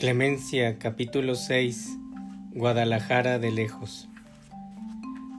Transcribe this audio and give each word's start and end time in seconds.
Clemencia 0.00 0.78
capítulo 0.78 1.34
6 1.34 1.98
Guadalajara 2.54 3.38
de 3.38 3.50
lejos 3.50 4.08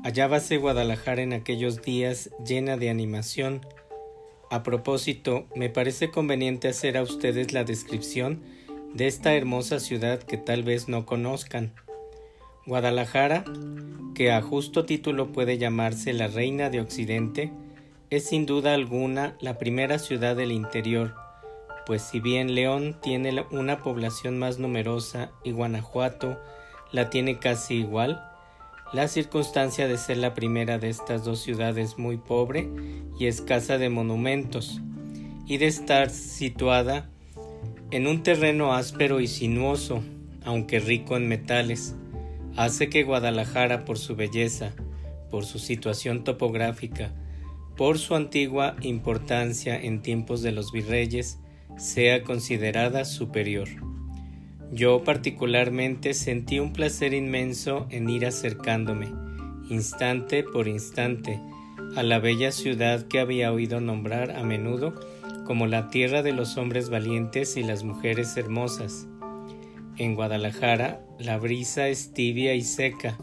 Hallábase 0.04 0.58
Guadalajara 0.58 1.24
en 1.24 1.34
aquellos 1.34 1.82
días 1.82 2.30
llena 2.46 2.78
de 2.78 2.92
animación. 2.92 3.62
A 4.52 4.62
propósito, 4.62 5.48
me 5.56 5.70
parece 5.70 6.12
conveniente 6.12 6.68
hacer 6.68 6.96
a 6.96 7.02
ustedes 7.02 7.54
la 7.54 7.64
descripción 7.64 8.44
de 8.94 9.08
esta 9.08 9.34
hermosa 9.34 9.80
ciudad 9.80 10.22
que 10.22 10.38
tal 10.38 10.62
vez 10.62 10.88
no 10.88 11.08
conozcan. 11.08 11.74
Guadalajara, 12.68 13.44
que 14.14 14.32
a 14.32 14.44
justo 14.44 14.86
título 14.86 15.32
puede 15.32 15.58
llamarse 15.58 16.14
la 16.14 16.28
Reina 16.28 16.70
de 16.70 16.82
Occidente, 16.82 17.52
es 18.12 18.26
sin 18.26 18.46
duda 18.46 18.76
alguna 18.76 19.36
la 19.42 19.58
primera 19.58 19.98
ciudad 19.98 20.36
del 20.36 20.52
interior, 20.52 21.16
pues 21.92 22.04
si 22.04 22.22
bien 22.22 22.56
León 22.56 22.96
tiene 23.02 23.44
una 23.52 23.80
población 23.84 24.40
más 24.40 24.60
numerosa 24.60 25.32
y 25.44 25.52
Guanajuato 25.52 26.40
la 26.94 27.10
tiene 27.10 27.38
casi 27.38 27.74
igual, 27.74 28.24
la 28.94 29.10
circunstancia 29.10 29.90
de 29.90 29.98
ser 29.98 30.16
la 30.16 30.34
primera 30.34 30.78
de 30.78 30.88
estas 30.88 31.26
dos 31.26 31.42
ciudades 31.42 31.98
muy 31.98 32.16
pobre 32.16 32.70
y 33.20 33.26
escasa 33.26 33.78
de 33.78 33.90
monumentos, 33.90 34.80
y 35.46 35.58
de 35.58 35.68
estar 35.68 36.12
situada 36.12 37.10
en 37.92 38.08
un 38.08 38.24
terreno 38.24 38.74
áspero 38.74 39.20
y 39.20 39.28
sinuoso, 39.28 40.02
aunque 40.46 40.80
rico 40.80 41.18
en 41.18 41.28
metales, 41.28 41.98
hace 42.56 42.88
que 42.88 43.04
Guadalajara 43.04 43.84
por 43.84 43.98
su 43.98 44.16
belleza, 44.16 44.72
por 45.30 45.44
su 45.44 45.60
situación 45.60 46.24
topográfica, 46.24 47.12
por 47.76 48.00
su 48.00 48.16
antigua 48.16 48.78
importancia 48.82 49.78
en 49.78 50.02
tiempos 50.02 50.42
de 50.42 50.54
los 50.54 50.72
virreyes, 50.72 51.41
sea 51.78 52.24
considerada 52.24 53.06
superior. 53.06 53.68
Yo 54.72 55.04
particularmente 55.04 56.14
sentí 56.14 56.60
un 56.60 56.72
placer 56.72 57.14
inmenso 57.14 57.88
en 57.90 58.10
ir 58.10 58.26
acercándome, 58.26 59.08
instante 59.70 60.44
por 60.44 60.70
instante, 60.70 61.40
a 61.98 62.04
la 62.04 62.20
bella 62.20 62.54
ciudad 62.54 63.06
que 63.08 63.20
había 63.20 63.52
oído 63.52 63.82
nombrar 63.82 64.32
a 64.32 64.44
menudo 64.44 64.96
como 65.46 65.68
la 65.68 65.90
tierra 65.90 66.24
de 66.24 66.32
los 66.32 66.56
hombres 66.56 66.90
valientes 66.90 67.58
y 67.58 67.64
las 67.64 67.84
mujeres 67.84 68.38
hermosas. 68.38 69.08
En 69.98 70.16
Guadalajara 70.16 71.02
la 71.20 71.38
brisa 71.38 71.90
es 71.90 72.14
tibia 72.14 72.54
y 72.54 72.62
seca, 72.62 73.18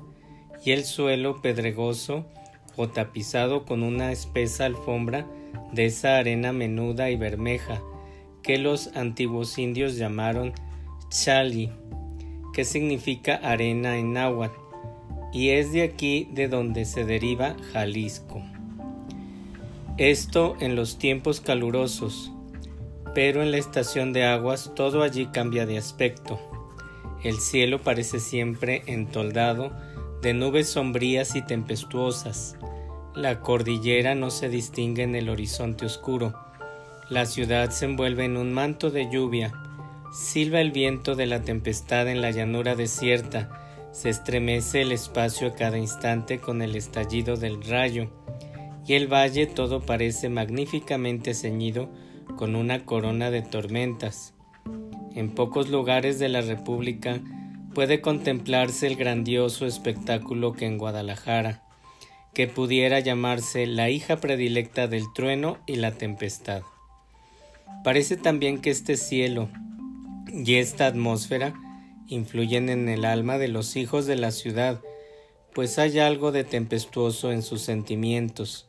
y 0.62 0.72
el 0.72 0.84
suelo 0.84 1.40
pedregoso 1.40 2.26
o 2.76 2.88
tapizado 2.88 3.64
con 3.64 3.82
una 3.82 4.12
espesa 4.12 4.66
alfombra 4.66 5.26
de 5.72 5.86
esa 5.86 6.18
arena 6.18 6.52
menuda 6.52 7.08
y 7.10 7.16
bermeja 7.16 7.80
que 8.48 8.56
los 8.56 8.96
antiguos 8.96 9.58
indios 9.58 9.96
llamaron 9.96 10.54
chali, 11.10 11.70
que 12.54 12.64
significa 12.64 13.34
arena 13.34 13.98
en 13.98 14.14
náhuatl, 14.14 14.58
y 15.34 15.50
es 15.50 15.70
de 15.72 15.82
aquí 15.82 16.30
de 16.32 16.48
donde 16.48 16.86
se 16.86 17.04
deriva 17.04 17.56
Jalisco. 17.74 18.40
Esto 19.98 20.56
en 20.60 20.76
los 20.76 20.96
tiempos 20.96 21.42
calurosos, 21.42 22.32
pero 23.14 23.42
en 23.42 23.50
la 23.50 23.58
estación 23.58 24.14
de 24.14 24.24
aguas 24.24 24.72
todo 24.74 25.02
allí 25.02 25.26
cambia 25.26 25.66
de 25.66 25.76
aspecto. 25.76 26.40
El 27.22 27.40
cielo 27.40 27.82
parece 27.82 28.18
siempre 28.18 28.82
entoldado 28.86 29.72
de 30.22 30.32
nubes 30.32 30.70
sombrías 30.70 31.36
y 31.36 31.42
tempestuosas. 31.42 32.56
La 33.14 33.40
cordillera 33.40 34.14
no 34.14 34.30
se 34.30 34.48
distingue 34.48 35.02
en 35.02 35.16
el 35.16 35.28
horizonte 35.28 35.84
oscuro. 35.84 36.47
La 37.10 37.24
ciudad 37.24 37.70
se 37.70 37.86
envuelve 37.86 38.26
en 38.26 38.36
un 38.36 38.52
manto 38.52 38.90
de 38.90 39.08
lluvia. 39.10 39.54
Silba 40.12 40.60
el 40.60 40.72
viento 40.72 41.14
de 41.14 41.24
la 41.24 41.40
tempestad 41.40 42.06
en 42.06 42.20
la 42.20 42.32
llanura 42.32 42.74
desierta. 42.74 43.48
Se 43.92 44.10
estremece 44.10 44.82
el 44.82 44.92
espacio 44.92 45.48
a 45.48 45.54
cada 45.54 45.78
instante 45.78 46.38
con 46.38 46.60
el 46.60 46.76
estallido 46.76 47.36
del 47.36 47.62
rayo. 47.64 48.10
Y 48.86 48.92
el 48.92 49.10
valle 49.10 49.46
todo 49.46 49.80
parece 49.80 50.28
magníficamente 50.28 51.32
ceñido 51.32 51.88
con 52.36 52.54
una 52.54 52.84
corona 52.84 53.30
de 53.30 53.40
tormentas. 53.40 54.34
En 55.14 55.30
pocos 55.30 55.70
lugares 55.70 56.18
de 56.18 56.28
la 56.28 56.42
República 56.42 57.20
puede 57.72 58.02
contemplarse 58.02 58.86
el 58.86 58.96
grandioso 58.96 59.64
espectáculo 59.64 60.52
que 60.52 60.66
en 60.66 60.76
Guadalajara, 60.76 61.62
que 62.34 62.48
pudiera 62.48 63.00
llamarse 63.00 63.66
la 63.66 63.88
hija 63.88 64.18
predilecta 64.18 64.88
del 64.88 65.10
trueno 65.14 65.56
y 65.66 65.76
la 65.76 65.92
tempestad. 65.92 66.62
Parece 67.84 68.16
también 68.16 68.60
que 68.60 68.70
este 68.70 68.96
cielo 68.96 69.48
y 70.32 70.56
esta 70.56 70.86
atmósfera 70.86 71.54
influyen 72.08 72.68
en 72.68 72.88
el 72.88 73.04
alma 73.04 73.38
de 73.38 73.48
los 73.48 73.76
hijos 73.76 74.06
de 74.06 74.16
la 74.16 74.30
ciudad, 74.30 74.80
pues 75.54 75.78
hay 75.78 75.98
algo 75.98 76.32
de 76.32 76.44
tempestuoso 76.44 77.32
en 77.32 77.42
sus 77.42 77.62
sentimientos 77.62 78.66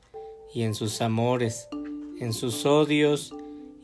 y 0.53 0.63
en 0.63 0.73
sus 0.73 1.01
amores, 1.01 1.67
en 2.19 2.33
sus 2.33 2.65
odios 2.65 3.33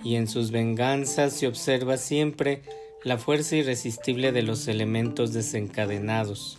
y 0.03 0.15
en 0.15 0.27
sus 0.27 0.51
venganzas 0.51 1.33
se 1.33 1.47
observa 1.47 1.97
siempre 1.97 2.61
la 3.03 3.17
fuerza 3.17 3.55
irresistible 3.55 4.31
de 4.31 4.41
los 4.41 4.67
elementos 4.67 5.31
desencadenados. 5.31 6.57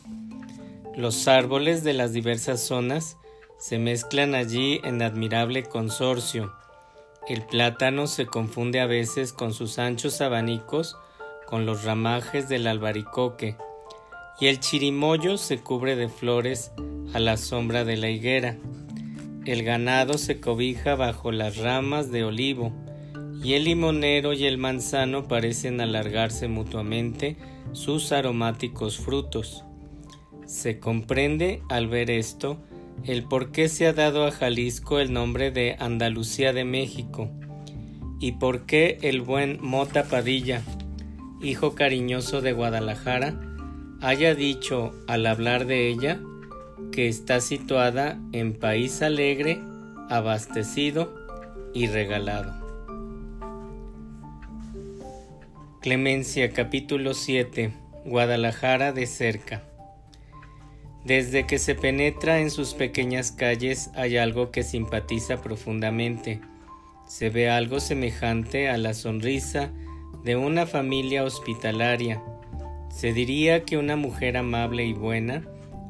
Los 0.97 1.29
árboles 1.29 1.85
de 1.85 1.93
las 1.93 2.13
diversas 2.13 2.61
zonas 2.61 3.17
se 3.59 3.79
mezclan 3.79 4.35
allí 4.35 4.81
en 4.85 5.03
admirable 5.03 5.65
consorcio. 5.65 6.53
El 7.29 7.43
plátano 7.43 8.07
se 8.07 8.27
confunde 8.27 8.81
a 8.81 8.87
veces 8.87 9.33
con 9.33 9.53
sus 9.53 9.81
anchos 9.81 10.21
abanicos 10.21 10.97
con 11.47 11.65
los 11.65 11.85
ramajes 11.85 12.49
del 12.49 12.67
albaricoque, 12.67 13.57
y 14.41 14.47
el 14.47 14.61
chirimoyo 14.61 15.39
se 15.39 15.59
cubre 15.59 15.97
de 15.97 16.09
flores 16.09 16.73
a 17.15 17.19
la 17.19 17.37
sombra 17.37 17.85
de 17.85 17.97
la 17.97 18.11
higuera. 18.11 18.59
El 19.45 19.63
ganado 19.63 20.19
se 20.19 20.41
cobija 20.41 20.97
bajo 20.97 21.33
las 21.33 21.57
ramas 21.57 22.11
de 22.11 22.25
olivo, 22.25 22.73
y 23.43 23.55
el 23.55 23.65
limonero 23.65 24.33
y 24.33 24.45
el 24.47 24.59
manzano 24.59 25.29
parecen 25.29 25.81
alargarse 25.81 26.49
mutuamente 26.49 27.37
sus 27.73 28.13
aromáticos 28.13 28.99
frutos. 28.99 29.65
Se 30.47 30.79
comprende 30.79 31.63
al 31.69 31.87
ver 31.89 32.11
esto 32.11 32.59
el 33.05 33.25
por 33.25 33.53
qué 33.53 33.69
se 33.69 33.87
ha 33.87 33.93
dado 33.93 34.27
a 34.27 34.31
Jalisco 34.31 34.99
el 34.99 35.13
nombre 35.13 35.51
de 35.51 35.77
Andalucía 35.79 36.53
de 36.53 36.65
México 36.65 37.31
y 38.19 38.33
por 38.33 38.67
qué 38.67 38.99
el 39.03 39.21
buen 39.21 39.59
Mota 39.61 40.05
Padilla, 40.05 40.63
hijo 41.43 41.75
cariñoso 41.75 42.41
de 42.41 42.53
Guadalajara, 42.53 43.41
haya 44.01 44.35
dicho 44.35 44.93
al 45.07 45.27
hablar 45.27 45.67
de 45.67 45.89
ella 45.89 46.21
que 46.93 47.09
está 47.09 47.41
situada 47.41 48.19
en 48.33 48.55
país 48.55 49.03
alegre, 49.03 49.61
abastecido 50.09 51.15
y 51.75 51.87
regalado. 51.89 52.55
Clemencia 55.81 56.53
capítulo 56.53 57.15
7 57.15 57.73
Guadalajara 58.05 58.93
de 58.93 59.07
cerca 59.07 59.63
Desde 61.07 61.47
que 61.47 61.61
se 61.61 61.77
penetra 61.77 62.41
en 62.41 62.51
sus 62.51 62.75
pequeñas 62.75 63.31
calles 63.31 63.91
hay 63.95 64.17
algo 64.17 64.51
que 64.51 64.65
simpatiza 64.65 65.41
profundamente. 65.41 66.41
Se 67.07 67.31
ve 67.31 67.49
algo 67.49 67.79
semejante 67.79 68.69
a 68.69 68.77
la 68.77 68.93
sonrisa 68.93 69.71
de 70.25 70.35
una 70.35 70.67
familia 70.67 71.23
hospitalaria. 71.23 72.21
Se 72.91 73.13
diría 73.13 73.65
que 73.65 73.77
una 73.77 73.95
mujer 73.95 74.37
amable 74.37 74.85
y 74.85 74.95
buena 74.95 75.45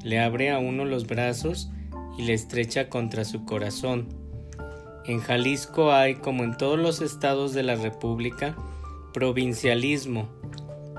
le 0.05 0.21
abre 0.21 0.51
a 0.51 0.59
uno 0.59 0.85
los 0.85 1.07
brazos 1.07 1.71
y 2.19 2.25
le 2.25 2.35
estrecha 2.35 2.91
contra 2.91 3.25
su 3.25 3.47
corazón. 3.47 4.09
En 5.07 5.21
Jalisco 5.21 5.93
hay, 5.93 6.17
como 6.17 6.45
en 6.45 6.59
todos 6.59 6.79
los 6.79 7.01
estados 7.01 7.55
de 7.55 7.63
la 7.63 7.77
República, 7.77 8.55
provincialismo, 9.15 10.29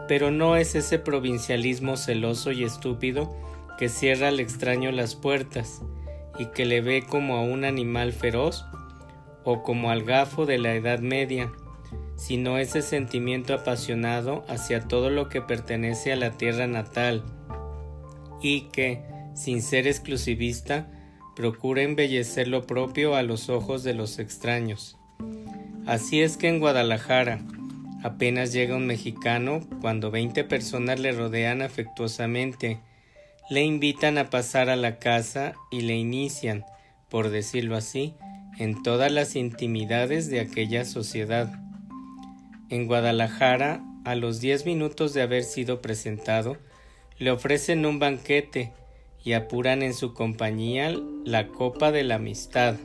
pero 0.08 0.31
no 0.31 0.56
es 0.56 0.74
ese 0.74 0.98
provincialismo 0.98 1.98
celoso 1.98 2.52
y 2.52 2.64
estúpido 2.64 3.46
que 3.78 3.90
cierra 3.90 4.30
al 4.30 4.40
extraño 4.40 4.92
las 4.92 5.16
puertas 5.16 5.82
y 6.40 6.48
que 6.48 6.66
le 6.66 6.82
ve 6.82 7.04
como 7.08 7.38
a 7.38 7.42
un 7.42 7.64
animal 7.64 8.14
feroz 8.14 8.66
o 9.44 9.64
como 9.64 9.92
al 9.92 10.04
gafo 10.04 10.46
de 10.46 10.58
la 10.58 10.74
Edad 10.76 11.00
Media, 11.00 11.52
sino 12.16 12.58
ese 12.58 12.82
sentimiento 12.82 13.54
apasionado 13.54 14.44
hacia 14.48 14.88
todo 14.88 15.10
lo 15.10 15.30
que 15.30 15.42
pertenece 15.42 16.12
a 16.12 16.16
la 16.16 16.32
tierra 16.32 16.68
natal 16.68 17.24
y 18.42 18.70
que, 18.70 19.04
sin 19.36 19.62
ser 19.62 19.88
exclusivista, 19.88 20.92
procura 21.36 21.84
embellecer 21.84 22.48
lo 22.48 22.66
propio 22.66 23.16
a 23.16 23.24
los 23.24 23.50
ojos 23.50 23.84
de 23.84 23.94
los 23.94 24.20
extraños. 24.20 24.98
Así 25.86 26.22
es 26.22 26.36
que 26.36 26.50
en 26.50 26.60
Guadalajara, 26.60 27.40
Apenas 28.04 28.54
llega 28.54 28.76
un 28.76 28.86
mexicano 28.86 29.62
cuando 29.82 30.12
veinte 30.12 30.44
personas 30.44 31.00
le 31.00 31.12
rodean 31.12 31.62
afectuosamente, 31.62 32.80
le 33.50 33.64
invitan 33.64 34.18
a 34.18 34.30
pasar 34.30 34.70
a 34.70 34.76
la 34.76 35.00
casa 35.00 35.54
y 35.72 35.82
le 35.82 35.96
inician, 35.96 36.66
por 37.10 37.30
decirlo 37.30 37.78
así, 37.78 38.14
en 38.60 38.84
todas 38.84 39.12
las 39.12 39.36
intimidades 39.36 40.30
de 40.30 40.40
aquella 40.42 40.84
sociedad. 40.84 41.52
En 42.70 42.88
Guadalajara 42.88 43.84
a 44.04 44.16
los 44.16 44.40
diez 44.40 44.66
minutos 44.66 45.14
de 45.14 45.22
haber 45.22 45.44
sido 45.44 45.82
presentado, 45.82 46.58
le 47.20 47.32
ofrecen 47.32 47.86
un 47.86 48.00
banquete 48.00 48.72
y 49.24 49.34
apuran 49.34 49.82
en 49.82 49.94
su 49.94 50.14
compañía 50.14 50.96
la 51.26 51.48
copa 51.50 51.92
de 51.92 52.04
la 52.04 52.16
amistad. 52.16 52.76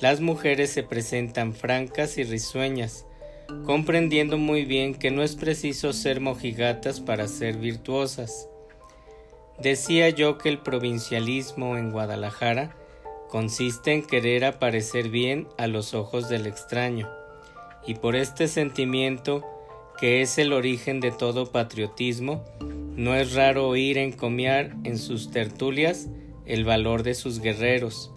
Las 0.00 0.20
mujeres 0.20 0.70
se 0.70 0.82
presentan 0.82 1.54
francas 1.54 2.18
y 2.18 2.24
risueñas, 2.24 3.06
comprendiendo 3.64 4.38
muy 4.38 4.64
bien 4.64 4.94
que 4.94 5.10
no 5.10 5.22
es 5.22 5.36
preciso 5.36 5.92
ser 5.92 6.20
mojigatas 6.20 7.00
para 7.00 7.28
ser 7.28 7.58
virtuosas. 7.58 8.48
Decía 9.60 10.08
yo 10.10 10.36
que 10.38 10.48
el 10.48 10.58
provincialismo 10.58 11.76
en 11.76 11.92
Guadalajara 11.92 12.76
consiste 13.28 13.92
en 13.92 14.02
querer 14.02 14.44
aparecer 14.44 15.08
bien 15.08 15.48
a 15.58 15.66
los 15.66 15.94
ojos 15.94 16.28
del 16.28 16.46
extraño, 16.46 17.08
y 17.86 17.94
por 17.94 18.16
este 18.16 18.48
sentimiento, 18.48 19.44
que 19.98 20.22
es 20.22 20.38
el 20.38 20.52
origen 20.52 21.00
de 21.00 21.12
todo 21.12 21.52
patriotismo, 21.52 22.44
no 22.96 23.14
es 23.14 23.34
raro 23.34 23.68
oír 23.68 23.98
encomiar 23.98 24.74
en 24.84 24.98
sus 24.98 25.30
tertulias 25.30 26.08
el 26.46 26.64
valor 26.64 27.02
de 27.02 27.14
sus 27.14 27.40
guerreros, 27.40 28.12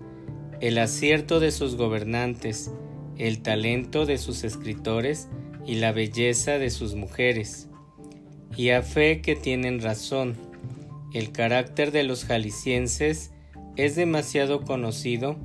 el 0.60 0.78
acierto 0.78 1.40
de 1.40 1.51
sus 1.51 1.75
gobernantes, 1.75 2.72
el 3.18 3.42
talento 3.42 4.06
de 4.06 4.18
sus 4.18 4.44
escritores 4.44 5.30
y 5.66 5.75
la 5.75 5.92
belleza 5.92 6.57
de 6.60 6.69
sus 6.69 6.95
mujeres. 6.95 7.69
Y 8.56 8.69
a 8.69 8.81
fe 8.81 9.22
que 9.22 9.36
tienen 9.36 9.81
razón, 9.81 10.36
el 11.13 11.31
carácter 11.31 11.92
de 11.92 12.04
los 12.04 12.25
jaliscienses 12.25 13.31
es 13.75 13.95
demasiado 13.95 14.62
conocido 14.62 15.38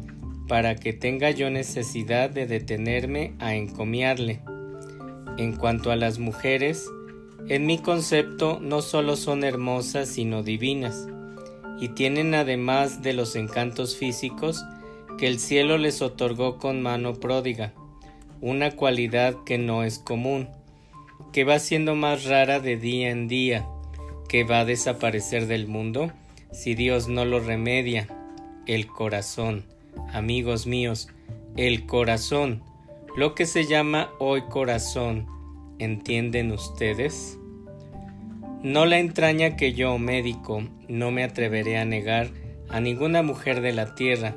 para 0.48 0.74
que 0.74 0.92
tenga 0.92 1.30
yo 1.30 1.50
necesidad 1.50 2.30
de 2.30 2.46
detenerme 2.46 3.34
a 3.38 3.54
encomiarle. 3.54 4.40
En 5.38 5.56
cuanto 5.56 5.90
a 5.90 5.96
las 5.96 6.18
mujeres, 6.18 6.86
en 7.48 7.66
mi 7.66 7.78
concepto 7.78 8.58
no 8.60 8.82
solo 8.82 9.16
son 9.16 9.44
hermosas 9.44 10.08
sino 10.08 10.42
divinas, 10.42 11.06
y 11.80 11.88
tienen 11.90 12.34
además 12.34 13.02
de 13.02 13.12
los 13.12 13.34
encantos 13.34 13.96
físicos 13.96 14.64
que 15.18 15.26
el 15.26 15.38
cielo 15.38 15.78
les 15.78 16.02
otorgó 16.02 16.58
con 16.58 16.82
mano 16.82 17.14
pródiga, 17.14 17.72
una 18.40 18.72
cualidad 18.72 19.36
que 19.44 19.58
no 19.58 19.84
es 19.84 19.98
común, 19.98 20.48
que 21.32 21.44
va 21.44 21.58
siendo 21.58 21.94
más 21.94 22.24
rara 22.24 22.60
de 22.60 22.76
día 22.76 23.10
en 23.10 23.28
día, 23.28 23.66
que 24.32 24.44
va 24.44 24.61
a 24.61 24.64
desaparecer 24.64 25.46
del 25.46 25.69
mundo 25.69 26.11
si 26.52 26.75
Dios 26.75 27.06
no 27.06 27.26
lo 27.26 27.38
remedia, 27.38 28.08
el 28.67 28.87
corazón. 28.87 29.67
Amigos 30.11 30.67
míos, 30.67 31.11
el 31.58 31.84
corazón, 31.84 32.62
lo 33.14 33.34
que 33.34 33.44
se 33.44 33.67
llama 33.67 34.08
hoy 34.19 34.40
corazón, 34.49 35.26
¿entienden 35.79 36.50
ustedes? 36.50 37.38
No 38.62 38.87
la 38.87 39.00
entraña 39.00 39.55
que 39.55 39.75
yo, 39.75 39.99
médico, 39.99 40.62
no 40.88 41.11
me 41.11 41.25
atreveré 41.25 41.76
a 41.76 41.84
negar 41.84 42.31
a 42.70 42.81
ninguna 42.81 43.23
mujer 43.23 43.61
de 43.61 43.75
la 43.75 43.94
tierra, 43.94 44.34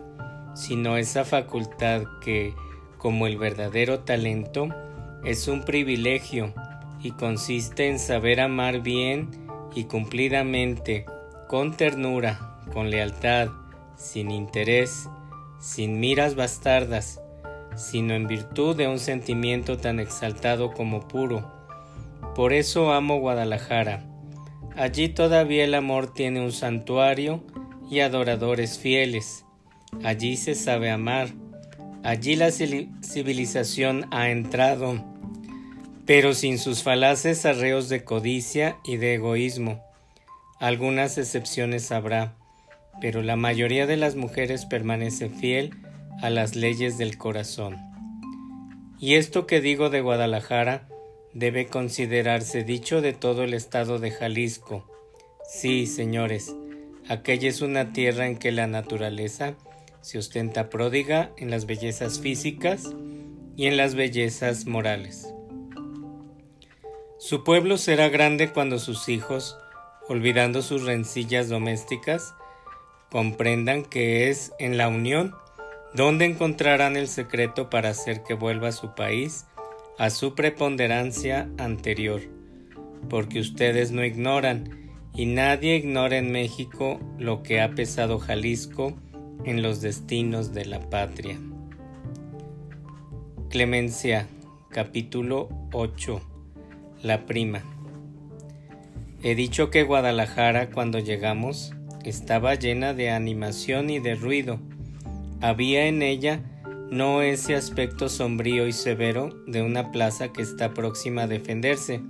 sino 0.56 0.98
esa 0.98 1.24
facultad 1.24 2.04
que, 2.22 2.54
como 2.98 3.28
el 3.28 3.38
verdadero 3.38 4.00
talento, 4.00 4.68
es 5.24 5.48
un 5.48 5.64
privilegio 5.64 6.54
y 7.02 7.12
consiste 7.12 7.88
en 7.88 7.98
saber 7.98 8.42
amar 8.42 8.82
bien 8.82 9.45
y 9.76 9.84
cumplidamente, 9.84 11.06
con 11.48 11.78
ternura, 11.78 12.62
con 12.74 12.90
lealtad, 12.90 13.50
sin 13.98 14.32
interés, 14.32 15.10
sin 15.60 16.00
miras 16.00 16.36
bastardas, 16.36 17.22
sino 17.76 18.14
en 18.14 18.28
virtud 18.28 18.76
de 18.76 18.88
un 18.88 19.00
sentimiento 19.00 19.78
tan 19.78 20.00
exaltado 20.00 20.74
como 20.74 21.08
puro. 21.08 21.52
Por 22.34 22.54
eso 22.54 22.92
amo 22.92 23.20
Guadalajara. 23.20 24.06
Allí 24.76 25.10
todavía 25.10 25.64
el 25.64 25.74
amor 25.74 26.14
tiene 26.14 26.42
un 26.42 26.52
santuario 26.52 27.44
y 27.90 28.00
adoradores 28.00 28.78
fieles. 28.78 29.46
Allí 30.04 30.36
se 30.38 30.56
sabe 30.56 30.92
amar. 30.92 31.30
Allí 32.04 32.36
la 32.36 32.52
civilización 32.52 34.06
ha 34.12 34.30
entrado, 34.30 35.04
pero 36.06 36.34
sin 36.34 36.60
sus 36.60 36.84
falaces 36.84 37.46
arreos 37.46 37.90
de 37.90 38.04
codicia 38.04 38.78
y 38.84 38.98
de 38.98 39.16
egoísmo. 39.16 39.84
Algunas 40.60 41.18
excepciones 41.18 41.92
habrá, 41.92 42.36
pero 43.02 43.22
la 43.24 43.36
mayoría 43.36 43.88
de 43.88 43.98
las 43.98 44.16
mujeres 44.16 44.66
permanece 44.66 45.30
fiel 45.30 45.72
a 46.22 46.30
las 46.30 46.56
leyes 46.56 46.98
del 46.98 47.18
corazón. 47.18 47.78
Y 49.00 49.16
esto 49.16 49.48
que 49.48 49.62
digo 49.62 49.90
de 49.90 50.02
Guadalajara 50.02 50.88
debe 51.34 51.68
considerarse 51.68 52.64
dicho 52.64 53.02
de 53.02 53.14
todo 53.14 53.44
el 53.44 53.54
estado 53.54 54.00
de 54.00 54.12
Jalisco. 54.12 54.90
Sí, 55.48 55.86
señores, 55.86 56.56
aquella 57.10 57.50
es 57.50 57.62
una 57.62 57.92
tierra 57.92 58.28
en 58.28 58.38
que 58.38 58.52
la 58.52 58.68
naturaleza 58.68 59.56
se 60.02 60.18
ostenta 60.18 60.70
pródiga 60.70 61.32
en 61.38 61.50
las 61.50 61.66
bellezas 61.66 62.20
físicas 62.20 62.94
y 63.58 63.66
en 63.66 63.76
las 63.76 63.96
bellezas 63.96 64.66
morales. 64.66 65.35
Su 67.28 67.44
pueblo 67.44 67.80
será 67.80 68.10
grande 68.10 68.52
cuando 68.52 68.78
sus 68.78 69.10
hijos, 69.10 69.58
olvidando 70.08 70.62
sus 70.62 70.84
rencillas 70.84 71.50
domésticas, 71.50 72.36
comprendan 73.10 73.82
que 73.84 74.30
es 74.30 74.54
en 74.60 74.78
la 74.78 74.90
unión 74.90 75.34
donde 75.96 76.26
encontrarán 76.26 76.96
el 76.96 77.08
secreto 77.08 77.68
para 77.72 77.90
hacer 77.90 78.22
que 78.22 78.36
vuelva 78.36 78.72
su 78.72 78.94
país 78.94 79.48
a 79.98 80.12
su 80.12 80.36
preponderancia 80.36 81.50
anterior, 81.58 82.22
porque 83.10 83.40
ustedes 83.40 83.90
no 83.90 84.06
ignoran, 84.06 84.92
y 85.16 85.26
nadie 85.26 85.78
ignora 85.78 86.18
en 86.18 86.32
México 86.32 87.00
lo 87.18 87.42
que 87.42 87.60
ha 87.60 87.72
pesado 87.72 88.20
Jalisco 88.20 88.94
en 89.46 89.64
los 89.64 89.82
destinos 89.82 90.54
de 90.54 90.66
la 90.66 90.80
patria. 90.92 91.40
Clemencia, 93.50 94.28
capítulo 94.70 95.50
8. 95.74 96.35
La 97.06 97.28
prima. 97.28 97.62
He 99.22 99.36
dicho 99.36 99.70
que 99.70 99.84
Guadalajara 99.84 100.72
cuando 100.72 100.98
llegamos 100.98 101.72
estaba 102.04 102.56
llena 102.56 102.96
de 102.96 103.12
animación 103.12 103.92
y 103.92 104.00
de 104.00 104.16
ruido. 104.16 104.60
Había 105.40 105.86
en 105.86 106.02
ella 106.02 106.42
no 106.90 107.22
ese 107.22 107.54
aspecto 107.54 108.10
sombrío 108.10 108.66
y 108.66 108.74
severo 108.74 109.30
de 109.46 109.62
una 109.62 109.92
plaza 109.92 110.34
que 110.34 110.42
está 110.42 110.74
próxima 110.74 111.22
a 111.22 111.28
defenderse, 111.28 112.02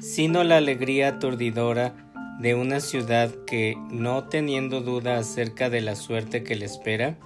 sino 0.00 0.44
la 0.44 0.56
alegría 0.56 1.08
aturdidora 1.08 1.94
de 2.40 2.54
una 2.54 2.80
ciudad 2.80 3.34
que, 3.46 3.76
no 3.90 4.28
teniendo 4.28 4.80
duda 4.80 5.18
acerca 5.18 5.68
de 5.68 5.82
la 5.82 5.94
suerte 5.94 6.42
que 6.42 6.56
le 6.56 6.64
espera, 6.64 7.18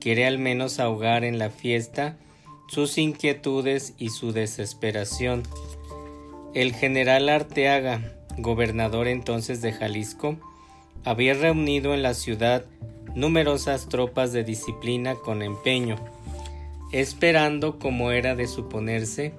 quiere 0.00 0.26
al 0.26 0.38
menos 0.38 0.80
ahogar 0.80 1.22
en 1.22 1.38
la 1.38 1.50
fiesta 1.50 2.16
sus 2.70 2.96
inquietudes 2.96 3.92
y 3.98 4.08
su 4.08 4.32
desesperación. 4.32 5.42
El 6.54 6.74
general 6.74 7.28
Arteaga, 7.28 8.00
gobernador 8.38 9.08
entonces 9.08 9.62
de 9.62 9.72
Jalisco, 9.72 10.36
había 11.04 11.34
reunido 11.34 11.94
en 11.94 12.02
la 12.02 12.14
ciudad 12.14 12.64
numerosas 13.14 13.88
tropas 13.88 14.32
de 14.32 14.44
disciplina 14.44 15.14
con 15.14 15.42
empeño, 15.42 15.96
esperando, 16.92 17.78
como 17.78 18.10
era 18.10 18.34
de 18.34 18.46
suponerse, 18.46 19.32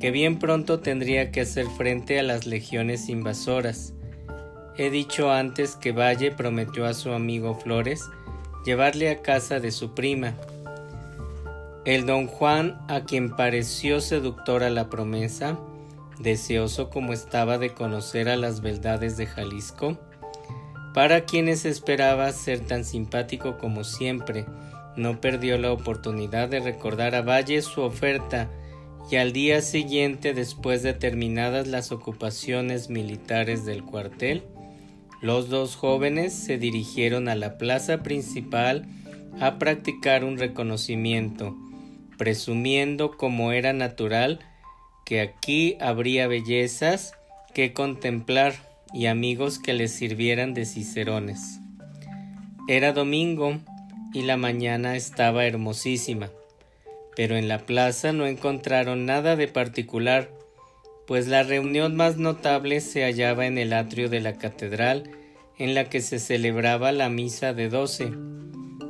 que 0.00 0.10
bien 0.10 0.38
pronto 0.38 0.80
tendría 0.80 1.30
que 1.30 1.42
hacer 1.42 1.66
frente 1.66 2.18
a 2.18 2.22
las 2.22 2.46
legiones 2.46 3.08
invasoras, 3.08 3.94
He 4.78 4.90
dicho 4.90 5.32
antes 5.32 5.74
que 5.74 5.92
Valle 5.92 6.32
prometió 6.32 6.84
a 6.84 6.92
su 6.92 7.12
amigo 7.12 7.54
Flores 7.54 8.10
llevarle 8.66 9.08
a 9.08 9.22
casa 9.22 9.58
de 9.58 9.70
su 9.70 9.94
prima. 9.94 10.34
El 11.86 12.04
don 12.04 12.26
Juan, 12.26 12.78
a 12.88 13.04
quien 13.04 13.34
pareció 13.34 14.00
seductora 14.00 14.68
la 14.68 14.90
promesa, 14.90 15.58
deseoso 16.18 16.90
como 16.90 17.12
estaba 17.12 17.58
de 17.58 17.74
conocer 17.74 18.28
a 18.28 18.36
las 18.36 18.60
beldades 18.60 19.16
de 19.16 19.26
Jalisco, 19.26 19.98
para 20.94 21.26
quienes 21.26 21.64
esperaba 21.64 22.32
ser 22.32 22.60
tan 22.60 22.84
simpático 22.84 23.58
como 23.58 23.84
siempre, 23.84 24.46
no 24.96 25.20
perdió 25.20 25.58
la 25.58 25.72
oportunidad 25.72 26.48
de 26.48 26.60
recordar 26.60 27.14
a 27.14 27.22
Valle 27.22 27.60
su 27.60 27.82
oferta 27.82 28.50
y 29.10 29.16
al 29.16 29.32
día 29.32 29.60
siguiente, 29.60 30.34
después 30.34 30.82
de 30.82 30.94
terminadas 30.94 31.68
las 31.68 31.92
ocupaciones 31.92 32.90
militares 32.90 33.64
del 33.64 33.84
cuartel, 33.84 34.42
los 35.20 35.48
dos 35.48 35.76
jóvenes 35.76 36.32
se 36.32 36.58
dirigieron 36.58 37.28
a 37.28 37.34
la 37.34 37.56
plaza 37.56 38.02
principal 38.02 38.86
a 39.40 39.58
practicar 39.58 40.24
un 40.24 40.38
reconocimiento, 40.38 41.56
presumiendo 42.18 43.16
como 43.16 43.52
era 43.52 43.72
natural 43.72 44.40
que 45.06 45.20
aquí 45.20 45.78
habría 45.80 46.26
bellezas 46.26 47.14
que 47.54 47.72
contemplar 47.72 48.54
y 48.92 49.06
amigos 49.06 49.60
que 49.60 49.72
les 49.72 49.92
sirvieran 49.92 50.52
de 50.52 50.66
cicerones. 50.66 51.60
Era 52.68 52.92
domingo 52.92 53.60
y 54.12 54.22
la 54.22 54.36
mañana 54.36 54.96
estaba 54.96 55.46
hermosísima, 55.46 56.30
pero 57.14 57.36
en 57.36 57.46
la 57.46 57.60
plaza 57.60 58.12
no 58.12 58.26
encontraron 58.26 59.06
nada 59.06 59.36
de 59.36 59.46
particular, 59.46 60.28
pues 61.06 61.28
la 61.28 61.44
reunión 61.44 61.94
más 61.94 62.16
notable 62.16 62.80
se 62.80 63.04
hallaba 63.04 63.46
en 63.46 63.58
el 63.58 63.72
atrio 63.72 64.08
de 64.08 64.20
la 64.20 64.36
catedral, 64.38 65.08
en 65.56 65.74
la 65.74 65.84
que 65.84 66.00
se 66.00 66.18
celebraba 66.18 66.90
la 66.90 67.08
misa 67.08 67.54
de 67.54 67.68
doce. 67.68 68.10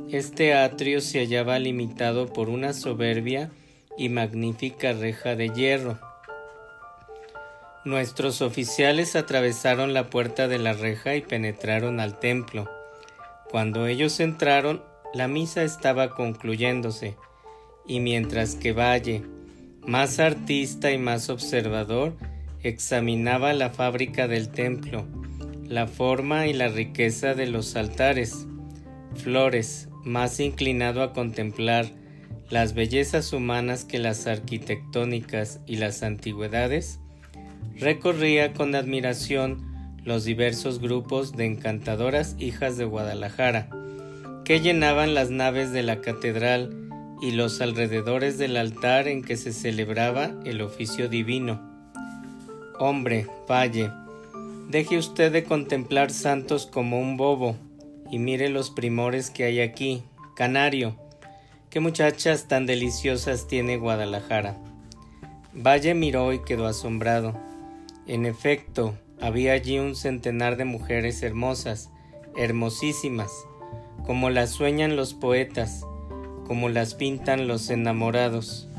Este 0.09 0.55
atrio 0.55 0.99
se 0.99 1.19
hallaba 1.19 1.59
limitado 1.59 2.33
por 2.33 2.49
una 2.49 2.73
soberbia 2.73 3.51
y 3.99 4.09
magnífica 4.09 4.93
reja 4.93 5.35
de 5.35 5.49
hierro. 5.49 6.06
Nuestros 7.87 8.41
oficiales 8.41 9.15
atravesaron 9.15 9.93
la 9.93 10.09
puerta 10.09 10.49
de 10.49 10.59
la 10.59 10.73
reja 10.73 11.15
y 11.15 11.21
penetraron 11.21 12.01
al 12.01 12.19
templo. 12.19 12.69
Cuando 13.49 13.87
ellos 13.87 14.19
entraron, 14.19 14.83
la 15.13 15.29
misa 15.29 15.63
estaba 15.63 16.09
concluyéndose, 16.09 17.15
y 17.87 18.01
mientras 18.01 18.55
que 18.55 18.73
Valle, 18.73 19.23
más 19.85 20.19
artista 20.19 20.91
y 20.91 20.97
más 20.97 21.29
observador, 21.29 22.17
examinaba 22.61 23.53
la 23.53 23.69
fábrica 23.69 24.27
del 24.27 24.49
templo, 24.49 25.05
la 25.65 25.87
forma 25.87 26.47
y 26.47 26.51
la 26.51 26.67
riqueza 26.67 27.35
de 27.35 27.47
los 27.47 27.77
altares, 27.77 28.47
Flores, 29.15 29.87
más 30.03 30.41
inclinado 30.41 31.03
a 31.03 31.13
contemplar 31.13 31.85
las 32.49 32.73
bellezas 32.73 33.31
humanas 33.31 33.85
que 33.85 33.99
las 33.99 34.27
arquitectónicas 34.27 35.61
y 35.65 35.77
las 35.77 36.03
antigüedades, 36.03 36.99
recorría 37.79 38.53
con 38.53 38.75
admiración 38.75 39.65
los 40.03 40.23
diversos 40.23 40.79
grupos 40.79 41.35
de 41.35 41.45
encantadoras 41.45 42.35
hijas 42.39 42.77
de 42.77 42.85
Guadalajara, 42.85 43.69
que 44.45 44.61
llenaban 44.61 45.13
las 45.13 45.29
naves 45.29 45.71
de 45.71 45.83
la 45.83 45.99
catedral 45.99 46.73
y 47.21 47.31
los 47.31 47.59
alrededores 47.61 48.37
del 48.37 48.57
altar 48.57 49.07
en 49.07 49.23
que 49.23 49.35
se 49.35 49.51
celebraba 49.51 50.31
el 50.45 50.61
oficio 50.61 51.09
divino. 51.09 51.61
Hombre, 52.79 53.27
valle, 53.49 53.91
deje 54.69 54.97
usted 54.97 55.31
de 55.31 55.43
contemplar 55.43 56.11
santos 56.11 56.65
como 56.65 56.99
un 56.99 57.17
bobo, 57.17 57.57
y 58.09 58.19
mire 58.19 58.49
los 58.49 58.69
primores 58.69 59.29
que 59.29 59.43
hay 59.43 59.59
aquí. 59.59 60.03
Canario, 60.35 60.95
qué 61.69 61.79
muchachas 61.79 62.47
tan 62.47 62.65
deliciosas 62.65 63.47
tiene 63.47 63.77
Guadalajara. 63.77 64.57
Valle 65.53 65.93
miró 65.95 66.31
y 66.31 66.43
quedó 66.43 66.67
asombrado. 66.67 67.46
En 68.07 68.25
efecto, 68.25 68.97
había 69.19 69.51
allí 69.51 69.79
un 69.79 69.93
centenar 69.93 70.55
de 70.55 70.63
mujeres 70.63 71.21
hermosas, 71.23 71.91
hermosísimas, 72.37 73.31
como 74.05 74.29
las 74.29 74.51
sueñan 74.51 74.95
los 74.95 75.13
poetas, 75.13 75.85
como 76.45 76.69
las 76.69 76.93
pintan 76.95 77.49
los 77.49 77.69
enamorados. 77.69 78.69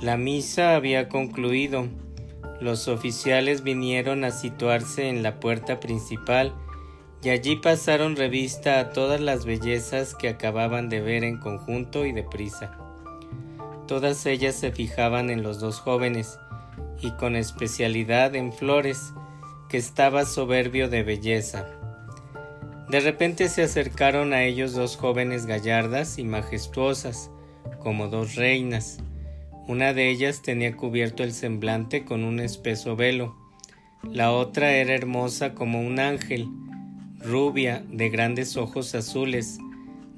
La 0.00 0.16
misa 0.16 0.74
había 0.74 1.10
concluido. 1.10 1.88
Los 2.58 2.88
oficiales 2.88 3.62
vinieron 3.62 4.24
a 4.24 4.30
situarse 4.30 5.10
en 5.10 5.22
la 5.22 5.38
puerta 5.38 5.78
principal 5.78 6.54
y 7.22 7.28
allí 7.28 7.56
pasaron 7.56 8.16
revista 8.16 8.80
a 8.80 8.88
todas 8.90 9.20
las 9.20 9.44
bellezas 9.44 10.14
que 10.14 10.30
acababan 10.30 10.88
de 10.88 11.02
ver 11.02 11.24
en 11.24 11.38
conjunto 11.38 12.06
y 12.06 12.12
deprisa. 12.12 12.78
Todas 13.86 14.24
ellas 14.24 14.54
se 14.54 14.72
fijaban 14.72 15.28
en 15.28 15.42
los 15.42 15.60
dos 15.60 15.78
jóvenes, 15.78 16.38
y 17.00 17.10
con 17.12 17.36
especialidad 17.36 18.34
en 18.34 18.52
Flores, 18.52 19.12
que 19.68 19.76
estaba 19.76 20.24
soberbio 20.24 20.88
de 20.88 21.02
belleza. 21.02 21.66
De 22.88 23.00
repente 23.00 23.48
se 23.48 23.62
acercaron 23.62 24.32
a 24.32 24.44
ellos 24.44 24.72
dos 24.72 24.96
jóvenes 24.96 25.46
gallardas 25.46 26.18
y 26.18 26.24
majestuosas, 26.24 27.30
como 27.80 28.08
dos 28.08 28.36
reinas. 28.36 28.98
Una 29.66 29.92
de 29.92 30.08
ellas 30.08 30.42
tenía 30.42 30.76
cubierto 30.76 31.24
el 31.24 31.32
semblante 31.32 32.04
con 32.04 32.22
un 32.22 32.38
espeso 32.38 32.94
velo. 32.94 33.36
La 34.04 34.30
otra 34.30 34.72
era 34.72 34.94
hermosa 34.94 35.54
como 35.54 35.80
un 35.80 35.98
ángel, 35.98 36.48
rubia, 37.18 37.82
de 37.88 38.08
grandes 38.08 38.56
ojos 38.56 38.94
azules, 38.94 39.58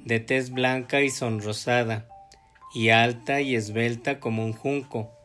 de 0.05 0.19
tez 0.19 0.51
blanca 0.51 1.01
y 1.01 1.09
sonrosada, 1.09 2.07
y 2.75 2.89
alta 2.89 3.41
y 3.41 3.55
esbelta 3.55 4.19
como 4.19 4.45
un 4.45 4.53
junco 4.53 5.18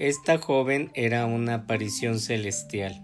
esta 0.00 0.38
joven 0.38 0.90
era 0.94 1.26
una 1.26 1.56
aparición 1.56 2.20
celestial. 2.20 3.02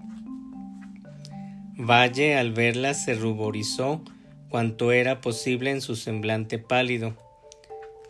Valle 1.76 2.38
al 2.38 2.52
verla 2.52 2.94
se 2.94 3.14
ruborizó 3.14 4.00
cuanto 4.48 4.92
era 4.92 5.20
posible 5.20 5.70
en 5.70 5.82
su 5.82 5.94
semblante 5.94 6.58
pálido. 6.58 7.14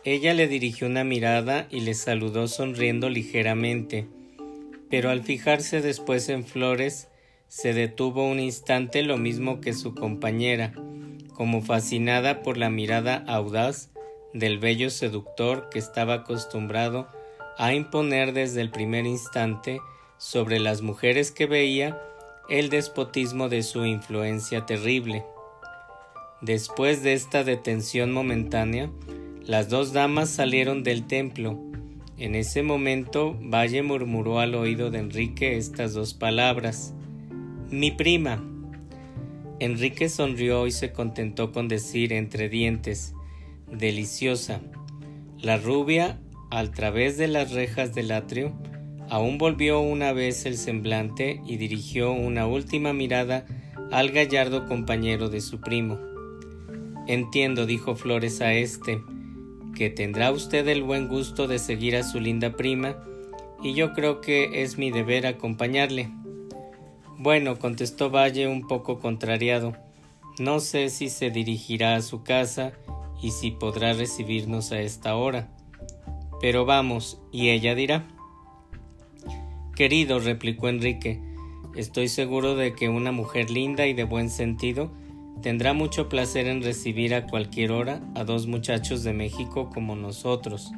Ella 0.05 0.33
le 0.33 0.47
dirigió 0.47 0.87
una 0.87 1.03
mirada 1.03 1.67
y 1.69 1.81
le 1.81 1.95
saludó 1.95 2.47
sonriendo 2.47 3.09
ligeramente, 3.09 4.07
pero 4.89 5.09
al 5.09 5.21
fijarse 5.21 5.81
después 5.81 6.29
en 6.29 6.45
Flores, 6.45 7.09
se 7.49 7.73
detuvo 7.73 8.25
un 8.25 8.39
instante 8.39 9.03
lo 9.03 9.17
mismo 9.17 9.59
que 9.59 9.73
su 9.73 9.95
compañera, 9.95 10.71
como 11.33 11.61
fascinada 11.61 12.41
por 12.41 12.57
la 12.57 12.69
mirada 12.69 13.25
audaz 13.27 13.89
del 14.33 14.59
bello 14.59 14.89
seductor 14.89 15.67
que 15.69 15.79
estaba 15.79 16.13
acostumbrado 16.13 17.16
a 17.57 17.73
imponer 17.73 18.33
desde 18.33 18.61
el 18.61 18.69
primer 18.69 19.05
instante 19.05 19.81
sobre 20.17 20.59
las 20.59 20.81
mujeres 20.81 21.31
que 21.31 21.45
veía 21.45 22.01
el 22.49 22.69
despotismo 22.69 23.49
de 23.49 23.63
su 23.63 23.85
influencia 23.85 24.65
terrible. 24.65 25.25
Después 26.41 27.03
de 27.03 27.13
esta 27.13 27.43
detención 27.43 28.13
momentánea, 28.13 28.89
las 29.43 29.69
dos 29.69 29.91
damas 29.91 30.29
salieron 30.29 30.83
del 30.83 31.07
templo. 31.07 31.59
En 32.17 32.35
ese 32.35 32.63
momento, 32.63 33.35
Valle 33.41 33.81
murmuró 33.81 34.39
al 34.39 34.55
oído 34.55 34.91
de 34.91 34.99
Enrique 34.99 35.57
estas 35.57 35.93
dos 35.93 36.13
palabras. 36.13 36.93
Mi 37.69 37.91
prima. 37.91 38.43
Enrique 39.59 40.09
sonrió 40.09 40.67
y 40.67 40.71
se 40.71 40.91
contentó 40.91 41.51
con 41.51 41.67
decir 41.67 42.13
entre 42.13 42.49
dientes, 42.49 43.13
deliciosa. 43.71 44.61
La 45.39 45.57
rubia 45.57 46.19
al 46.49 46.71
través 46.71 47.17
de 47.17 47.27
las 47.27 47.51
rejas 47.51 47.93
del 47.93 48.11
atrio, 48.11 48.53
aún 49.09 49.37
volvió 49.37 49.79
una 49.79 50.13
vez 50.13 50.45
el 50.45 50.57
semblante 50.57 51.41
y 51.45 51.57
dirigió 51.57 52.11
una 52.11 52.47
última 52.47 52.93
mirada 52.93 53.45
al 53.91 54.11
gallardo 54.11 54.65
compañero 54.67 55.29
de 55.29 55.41
su 55.41 55.59
primo. 55.59 55.99
Entiendo, 57.07 57.65
dijo 57.65 57.95
Flores 57.95 58.41
a 58.41 58.53
éste, 58.53 59.01
que 59.75 59.89
tendrá 59.89 60.31
usted 60.31 60.67
el 60.67 60.83
buen 60.83 61.07
gusto 61.07 61.47
de 61.47 61.59
seguir 61.59 61.95
a 61.95 62.03
su 62.03 62.19
linda 62.19 62.55
prima, 62.55 62.97
y 63.61 63.73
yo 63.73 63.93
creo 63.93 64.21
que 64.21 64.61
es 64.63 64.77
mi 64.77 64.91
deber 64.91 65.25
acompañarle. 65.25 66.09
Bueno, 67.17 67.57
contestó 67.57 68.09
Valle 68.09 68.47
un 68.47 68.67
poco 68.67 68.99
contrariado, 68.99 69.73
no 70.39 70.59
sé 70.59 70.89
si 70.89 71.09
se 71.09 71.31
dirigirá 71.31 71.95
a 71.95 72.01
su 72.01 72.23
casa 72.23 72.73
y 73.21 73.31
si 73.31 73.51
podrá 73.51 73.93
recibirnos 73.93 74.71
a 74.71 74.81
esta 74.81 75.15
hora. 75.15 75.49
Pero 76.41 76.65
vamos, 76.65 77.19
y 77.31 77.49
ella 77.49 77.75
dirá. 77.75 78.07
Querido, 79.75 80.19
replicó 80.19 80.69
Enrique, 80.69 81.21
estoy 81.75 82.07
seguro 82.07 82.55
de 82.55 82.73
que 82.73 82.89
una 82.89 83.11
mujer 83.11 83.49
linda 83.49 83.85
y 83.85 83.93
de 83.93 84.03
buen 84.03 84.29
sentido 84.29 84.91
tendrá 85.41 85.73
mucho 85.73 86.09
placer 86.09 86.47
en 86.47 86.63
recibir 86.63 87.13
a 87.13 87.27
cualquier 87.27 87.71
hora 87.71 88.01
a 88.15 88.23
dos 88.23 88.47
muchachos 88.47 89.03
de 89.03 89.13
México 89.13 89.69
como 89.71 89.95
nosotros. 89.95 90.71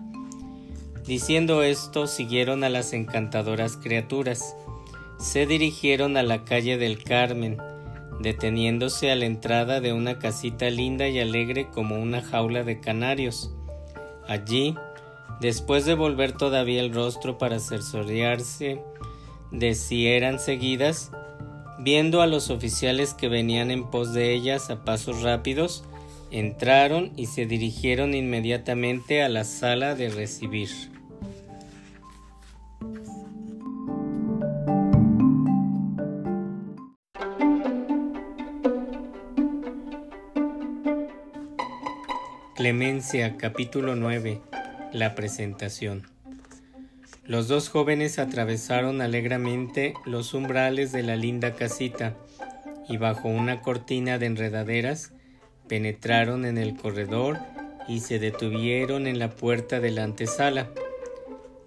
Diciendo 1.08 1.64
esto, 1.64 2.08
siguieron 2.08 2.64
a 2.64 2.70
las 2.70 2.94
encantadoras 2.94 3.78
criaturas. 3.78 4.56
Se 5.18 5.46
dirigieron 5.46 6.18
a 6.18 6.24
la 6.24 6.46
calle 6.46 6.78
del 6.78 7.04
Carmen, 7.04 7.58
deteniéndose 8.20 9.12
a 9.12 9.16
la 9.16 9.26
entrada 9.26 9.82
de 9.82 9.94
una 9.94 10.20
casita 10.20 10.70
linda 10.70 11.08
y 11.08 11.20
alegre 11.20 11.68
como 11.74 11.96
una 11.96 12.22
jaula 12.22 12.64
de 12.64 12.80
canarios. 12.80 13.52
Allí, 14.28 14.76
Después 15.40 15.86
de 15.86 15.94
volver 15.94 16.34
todavía 16.34 16.82
el 16.82 16.94
rostro 16.94 17.38
para 17.38 17.60
cerciorearse 17.60 18.82
de 19.52 19.74
si 19.74 20.08
eran 20.08 20.38
seguidas, 20.38 21.12
viendo 21.80 22.22
a 22.22 22.28
los 22.28 22.50
oficiales 22.50 23.14
que 23.14 23.30
venían 23.30 23.72
en 23.72 23.90
pos 23.90 24.14
de 24.14 24.34
ellas 24.34 24.70
a 24.70 24.84
pasos 24.84 25.22
rápidos, 25.22 25.86
entraron 26.30 27.14
y 27.16 27.28
se 27.28 27.46
dirigieron 27.46 28.14
inmediatamente 28.14 29.24
a 29.24 29.30
la 29.30 29.46
sala 29.46 29.96
de 29.96 30.10
recibir. 30.10 30.70
Clemencia 42.56 43.38
capítulo 43.38 43.96
9 43.96 44.49
la 44.94 45.16
presentación. 45.16 46.08
Los 47.26 47.48
dos 47.48 47.70
jóvenes 47.70 48.18
atravesaron 48.18 49.02
alegremente 49.02 49.94
los 50.06 50.34
umbrales 50.34 50.92
de 50.92 51.04
la 51.04 51.16
linda 51.16 51.54
casita 51.54 52.16
y 52.88 52.98
bajo 52.98 53.28
una 53.28 53.62
cortina 53.62 54.18
de 54.18 54.26
enredaderas 54.26 55.12
penetraron 55.68 56.46
en 56.46 56.58
el 56.58 56.76
corredor 56.76 57.38
y 57.88 58.00
se 58.00 58.18
detuvieron 58.18 59.06
en 59.06 59.20
la 59.20 59.30
puerta 59.30 59.80
de 59.80 59.92
la 59.92 60.04
antesala. 60.04 60.70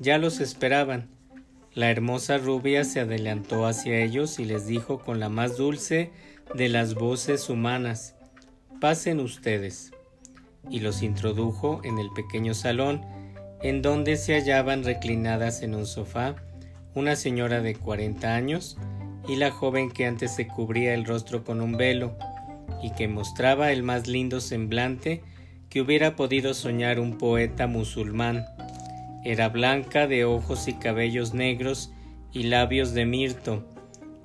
Ya 0.00 0.18
los 0.18 0.40
esperaban. 0.40 1.08
la 1.74 1.90
hermosa 1.90 2.36
rubia 2.36 2.84
se 2.84 3.00
adelantó 3.00 3.66
hacia 3.66 4.00
ellos 4.00 4.38
y 4.38 4.44
les 4.44 4.66
dijo 4.66 4.98
con 4.98 5.20
la 5.20 5.28
más 5.28 5.56
dulce 5.56 6.10
de 6.54 6.68
las 6.68 6.94
voces 6.94 7.48
humanas, 7.48 8.14
Pasen 8.80 9.20
ustedes. 9.20 9.91
Y 10.70 10.80
los 10.80 11.02
introdujo 11.02 11.80
en 11.84 11.98
el 11.98 12.10
pequeño 12.10 12.54
salón, 12.54 13.02
en 13.62 13.82
donde 13.82 14.16
se 14.16 14.34
hallaban 14.34 14.84
reclinadas 14.84 15.62
en 15.62 15.74
un 15.74 15.86
sofá 15.86 16.36
una 16.94 17.16
señora 17.16 17.62
de 17.62 17.74
cuarenta 17.74 18.34
años 18.34 18.76
y 19.26 19.36
la 19.36 19.50
joven 19.50 19.90
que 19.90 20.06
antes 20.06 20.34
se 20.34 20.46
cubría 20.46 20.94
el 20.94 21.04
rostro 21.04 21.44
con 21.44 21.60
un 21.60 21.76
velo 21.76 22.16
y 22.82 22.90
que 22.90 23.08
mostraba 23.08 23.72
el 23.72 23.82
más 23.82 24.08
lindo 24.08 24.40
semblante 24.40 25.22
que 25.70 25.80
hubiera 25.80 26.16
podido 26.16 26.52
soñar 26.52 27.00
un 27.00 27.16
poeta 27.16 27.66
musulmán. 27.66 28.44
Era 29.24 29.48
blanca 29.48 30.06
de 30.06 30.24
ojos 30.24 30.68
y 30.68 30.74
cabellos 30.74 31.32
negros 31.32 31.92
y 32.32 32.44
labios 32.44 32.92
de 32.92 33.06
mirto. 33.06 33.64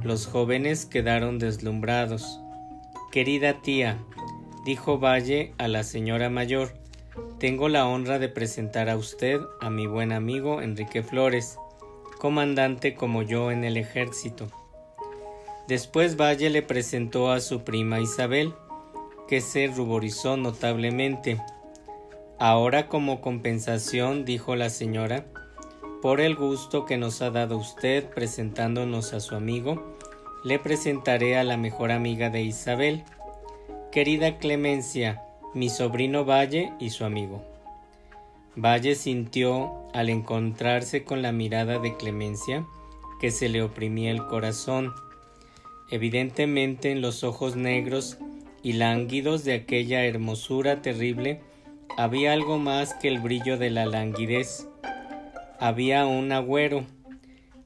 Los 0.03 0.25
jóvenes 0.25 0.86
quedaron 0.86 1.39
deslumbrados. 1.39 2.41
Querida 3.12 3.62
tía, 3.62 3.98
dijo 4.67 5.00
Valle 5.00 5.53
a 5.57 5.69
la 5.69 5.81
señora 5.86 6.29
mayor, 6.29 6.74
tengo 7.39 7.69
la 7.69 7.88
honra 7.88 8.19
de 8.19 8.27
presentar 8.27 8.89
a 8.89 8.97
usted 8.97 9.39
a 9.62 9.69
mi 9.69 9.88
buen 9.88 10.12
amigo 10.12 10.62
Enrique 10.62 11.03
Flores, 11.03 11.57
comandante 12.19 12.93
como 12.93 13.21
yo 13.21 13.50
en 13.50 13.63
el 13.63 13.77
ejército. 13.77 14.50
Después 15.69 16.17
Valle 16.17 16.50
le 16.50 16.63
presentó 16.63 17.31
a 17.31 17.39
su 17.39 17.63
prima 17.63 18.01
Isabel, 18.01 18.53
que 19.29 19.39
se 19.39 19.67
ruborizó 19.67 20.36
notablemente. 20.36 21.41
Ahora 22.38 22.89
como 22.89 23.21
compensación, 23.21 24.25
dijo 24.25 24.57
la 24.57 24.69
señora, 24.69 25.27
por 26.01 26.19
el 26.19 26.36
gusto 26.36 26.86
que 26.86 26.97
nos 26.97 27.21
ha 27.21 27.31
dado 27.31 27.55
usted 27.55 28.09
presentándonos 28.09 29.13
a 29.13 29.21
su 29.21 29.33
amigo, 29.33 29.95
le 30.43 30.59
presentaré 30.59 31.38
a 31.38 31.45
la 31.45 31.55
mejor 31.55 31.89
amiga 31.89 32.29
de 32.29 32.41
Isabel, 32.41 33.05
querida 33.97 34.37
Clemencia, 34.37 35.23
mi 35.55 35.69
sobrino 35.69 36.23
Valle 36.23 36.71
y 36.79 36.91
su 36.91 37.03
amigo. 37.03 37.43
Valle 38.55 38.93
sintió, 38.93 39.73
al 39.91 40.09
encontrarse 40.09 41.03
con 41.03 41.23
la 41.23 41.31
mirada 41.31 41.79
de 41.79 41.97
Clemencia, 41.97 42.63
que 43.19 43.31
se 43.31 43.49
le 43.49 43.63
oprimía 43.63 44.11
el 44.11 44.23
corazón. 44.27 44.93
Evidentemente 45.89 46.91
en 46.91 47.01
los 47.01 47.23
ojos 47.23 47.55
negros 47.55 48.19
y 48.61 48.73
lánguidos 48.73 49.43
de 49.43 49.55
aquella 49.55 50.05
hermosura 50.05 50.83
terrible 50.83 51.41
había 51.97 52.33
algo 52.33 52.59
más 52.59 52.93
que 52.93 53.07
el 53.07 53.17
brillo 53.17 53.57
de 53.57 53.71
la 53.71 53.87
languidez. 53.87 54.67
Había 55.59 56.05
un 56.05 56.31
agüero, 56.31 56.85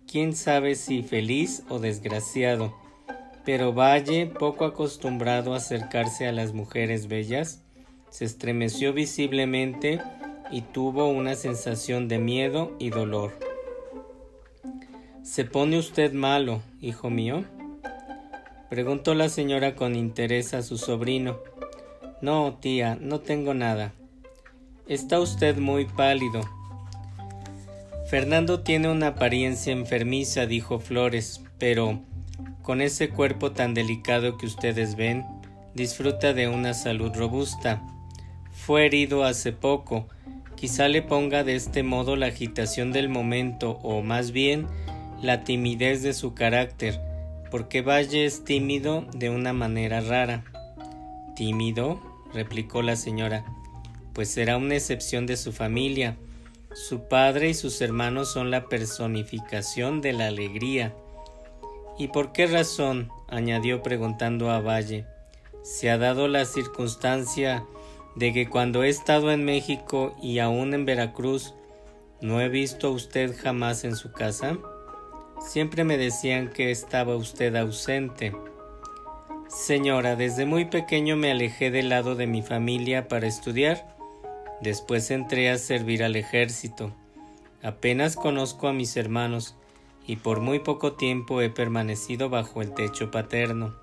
quién 0.09 0.33
sabe 0.33 0.75
si 0.75 1.03
feliz 1.03 1.65
o 1.67 1.79
desgraciado, 1.79 2.73
pero 3.45 3.73
Valle, 3.73 4.27
poco 4.27 4.65
acostumbrado 4.65 5.53
a 5.53 5.57
acercarse 5.57 6.27
a 6.27 6.31
las 6.31 6.53
mujeres 6.53 7.07
bellas, 7.07 7.63
se 8.09 8.25
estremeció 8.25 8.93
visiblemente 8.93 10.01
y 10.51 10.61
tuvo 10.61 11.07
una 11.07 11.35
sensación 11.35 12.07
de 12.07 12.19
miedo 12.19 12.75
y 12.77 12.89
dolor. 12.89 13.31
¿Se 15.23 15.45
pone 15.45 15.79
usted 15.79 16.13
malo, 16.13 16.61
hijo 16.81 17.09
mío? 17.09 17.45
Preguntó 18.69 19.15
la 19.15 19.29
señora 19.29 19.75
con 19.75 19.95
interés 19.95 20.53
a 20.53 20.61
su 20.61 20.77
sobrino. 20.77 21.39
No, 22.21 22.57
tía, 22.59 22.97
no 22.99 23.19
tengo 23.19 23.53
nada. 23.53 23.93
Está 24.87 25.19
usted 25.19 25.57
muy 25.57 25.85
pálido. 25.85 26.41
Fernando 28.09 28.61
tiene 28.61 28.89
una 28.89 29.07
apariencia 29.07 29.71
enfermiza, 29.71 30.45
dijo 30.45 30.79
Flores, 30.79 31.41
pero 31.57 32.01
con 32.61 32.81
ese 32.81 33.09
cuerpo 33.09 33.51
tan 33.51 33.73
delicado 33.73 34.37
que 34.37 34.45
ustedes 34.45 34.95
ven, 34.95 35.25
disfruta 35.73 36.33
de 36.33 36.47
una 36.47 36.73
salud 36.73 37.11
robusta. 37.15 37.81
Fue 38.51 38.85
herido 38.85 39.23
hace 39.23 39.51
poco, 39.51 40.07
quizá 40.55 40.87
le 40.87 41.01
ponga 41.01 41.43
de 41.43 41.55
este 41.55 41.83
modo 41.83 42.15
la 42.15 42.27
agitación 42.27 42.91
del 42.91 43.09
momento 43.09 43.79
o 43.83 44.01
más 44.01 44.31
bien 44.31 44.67
la 45.21 45.43
timidez 45.43 46.03
de 46.03 46.13
su 46.13 46.33
carácter, 46.33 46.99
porque 47.49 47.81
Valle 47.81 48.25
es 48.25 48.43
tímido 48.43 49.05
de 49.13 49.29
una 49.29 49.53
manera 49.53 50.01
rara. 50.01 50.43
¿Tímido? 51.35 51.99
replicó 52.33 52.81
la 52.81 52.95
señora. 52.95 53.43
Pues 54.13 54.29
será 54.29 54.57
una 54.57 54.75
excepción 54.75 55.25
de 55.25 55.37
su 55.37 55.51
familia. 55.51 56.17
Su 56.73 57.07
padre 57.07 57.49
y 57.49 57.53
sus 57.53 57.81
hermanos 57.81 58.31
son 58.31 58.51
la 58.51 58.69
personificación 58.69 60.01
de 60.01 60.13
la 60.13 60.27
alegría. 60.27 60.93
¿Y 62.01 62.07
por 62.07 62.31
qué 62.31 62.47
razón? 62.47 63.11
añadió 63.27 63.83
preguntando 63.83 64.49
a 64.49 64.59
Valle. 64.59 65.05
¿Se 65.61 65.91
ha 65.91 65.99
dado 65.99 66.27
la 66.27 66.45
circunstancia 66.45 67.63
de 68.15 68.33
que 68.33 68.49
cuando 68.49 68.83
he 68.83 68.89
estado 68.89 69.31
en 69.31 69.45
México 69.45 70.15
y 70.19 70.39
aún 70.39 70.73
en 70.73 70.85
Veracruz 70.85 71.53
no 72.19 72.41
he 72.41 72.49
visto 72.49 72.87
a 72.87 72.89
usted 72.89 73.37
jamás 73.37 73.83
en 73.83 73.95
su 73.95 74.11
casa? 74.11 74.57
Siempre 75.41 75.83
me 75.83 75.99
decían 75.99 76.49
que 76.49 76.71
estaba 76.71 77.15
usted 77.15 77.55
ausente. 77.55 78.35
Señora, 79.47 80.15
desde 80.15 80.47
muy 80.47 80.65
pequeño 80.65 81.17
me 81.17 81.29
alejé 81.29 81.69
del 81.69 81.89
lado 81.89 82.15
de 82.15 82.25
mi 82.25 82.41
familia 82.41 83.09
para 83.09 83.27
estudiar. 83.27 83.95
Después 84.59 85.11
entré 85.11 85.51
a 85.51 85.59
servir 85.59 86.03
al 86.03 86.15
ejército. 86.15 86.95
Apenas 87.61 88.15
conozco 88.15 88.67
a 88.67 88.73
mis 88.73 88.97
hermanos 88.97 89.55
y 90.11 90.17
por 90.17 90.41
muy 90.41 90.59
poco 90.59 90.91
tiempo 90.91 91.39
he 91.39 91.49
permanecido 91.49 92.29
bajo 92.29 92.61
el 92.61 92.73
techo 92.73 93.11
paterno. 93.11 93.73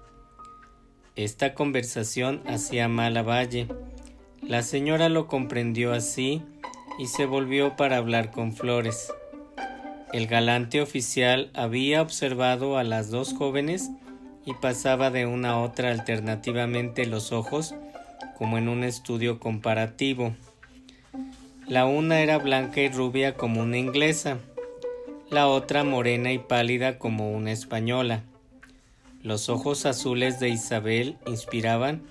Esta 1.17 1.55
conversación 1.55 2.43
hacía 2.47 2.87
mal 2.87 3.17
a 3.17 3.23
Valle. 3.23 3.67
La 4.43 4.61
señora 4.61 5.09
lo 5.09 5.27
comprendió 5.27 5.95
así 5.95 6.43
y 6.99 7.07
se 7.07 7.25
volvió 7.25 7.77
para 7.77 7.97
hablar 7.97 8.31
con 8.31 8.53
Flores. 8.53 9.11
El 10.13 10.27
galante 10.27 10.83
oficial 10.83 11.51
había 11.55 12.03
observado 12.03 12.77
a 12.77 12.85
las 12.85 13.09
dos 13.09 13.33
jóvenes 13.33 13.91
y 14.45 14.53
pasaba 14.53 15.11
de 15.11 15.25
una 15.25 15.53
a 15.53 15.61
otra 15.61 15.91
alternativamente 15.93 17.07
los 17.07 17.33
ojos 17.33 17.75
como 18.37 18.59
en 18.59 18.69
un 18.69 18.85
estudio 18.85 19.41
comparativo. 19.41 20.35
La 21.67 21.87
una 21.87 22.21
era 22.21 22.37
blanca 22.37 22.83
y 22.83 22.91
rubia 22.91 23.35
como 23.35 23.63
una 23.63 23.79
inglesa, 23.79 24.37
la 25.31 25.47
otra 25.47 25.85
morena 25.85 26.33
y 26.33 26.39
pálida 26.39 26.99
como 26.99 27.31
una 27.31 27.53
española. 27.53 28.25
Los 29.23 29.51
ojos 29.51 29.85
azules 29.85 30.41
de 30.41 30.49
Isabel 30.49 31.19
inspiraban 31.27 32.03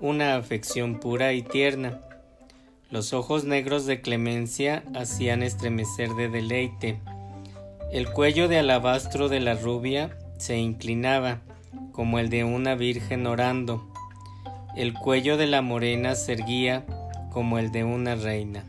una 0.00 0.36
afección 0.36 1.00
pura 1.00 1.32
y 1.32 1.42
tierna. 1.42 2.00
Los 2.90 3.14
ojos 3.14 3.44
negros 3.44 3.86
de 3.86 4.02
Clemencia 4.02 4.84
hacían 4.94 5.42
estremecer 5.42 6.10
de 6.10 6.28
deleite. 6.28 7.00
El 7.92 8.10
cuello 8.10 8.46
de 8.46 8.58
alabastro 8.58 9.28
de 9.30 9.40
la 9.40 9.54
rubia 9.54 10.16
se 10.36 10.58
inclinaba, 10.58 11.40
como 11.92 12.18
el 12.18 12.28
de 12.28 12.44
una 12.44 12.74
virgen 12.74 13.26
orando. 13.26 13.90
El 14.76 14.92
cuello 14.92 15.38
de 15.38 15.46
la 15.46 15.62
morena 15.62 16.14
se 16.14 16.34
erguía, 16.34 16.84
como 17.32 17.58
el 17.58 17.72
de 17.72 17.84
una 17.84 18.16
reina. 18.16 18.64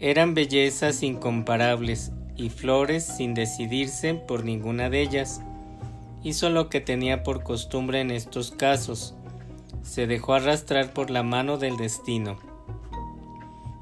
Eran 0.00 0.34
bellezas 0.34 1.04
incomparables 1.04 2.10
y 2.36 2.50
flores 2.50 3.04
sin 3.04 3.34
decidirse 3.34 4.14
por 4.14 4.44
ninguna 4.44 4.90
de 4.90 5.02
ellas. 5.02 5.40
Hizo 6.22 6.50
lo 6.50 6.68
que 6.68 6.80
tenía 6.80 7.22
por 7.22 7.42
costumbre 7.42 8.00
en 8.00 8.10
estos 8.10 8.50
casos. 8.50 9.14
Se 9.82 10.06
dejó 10.06 10.34
arrastrar 10.34 10.92
por 10.92 11.10
la 11.10 11.22
mano 11.22 11.58
del 11.58 11.76
destino. 11.76 12.38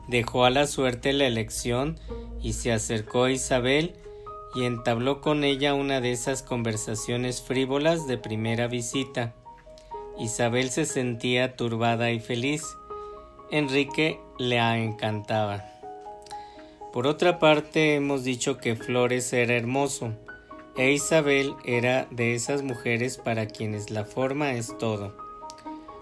Dejó 0.09 0.45
a 0.45 0.51
la 0.51 0.67
suerte 0.67 1.13
la 1.13 1.27
elección 1.27 1.99
y 2.43 2.53
se 2.53 2.73
acercó 2.73 3.25
a 3.25 3.33
Isabel 3.33 3.95
y 4.55 4.65
entabló 4.65 5.21
con 5.21 5.43
ella 5.43 5.75
una 5.75 6.01
de 6.01 6.13
esas 6.13 6.43
conversaciones 6.43 7.43
frívolas 7.43 8.07
de 8.07 8.19
primera 8.19 8.69
visita. 8.69 9.35
Isabel 10.19 10.71
se 10.71 10.85
sentía 10.85 11.57
turbada 11.57 12.13
y 12.13 12.21
feliz. 12.21 12.63
Enrique 13.51 14.21
le 14.39 14.59
encantaba. 14.59 15.74
Por 16.95 17.09
otra 17.09 17.41
parte, 17.41 17.97
hemos 17.97 18.23
dicho 18.23 18.59
que 18.59 18.77
Flores 18.77 19.33
era 19.33 19.57
hermoso, 19.57 20.13
e 20.77 20.93
Isabel 20.93 21.57
era 21.65 22.07
de 22.13 22.37
esas 22.37 22.63
mujeres 22.63 23.17
para 23.17 23.47
quienes 23.47 23.91
la 23.91 24.05
forma 24.05 24.53
es 24.53 24.79
todo. 24.79 25.13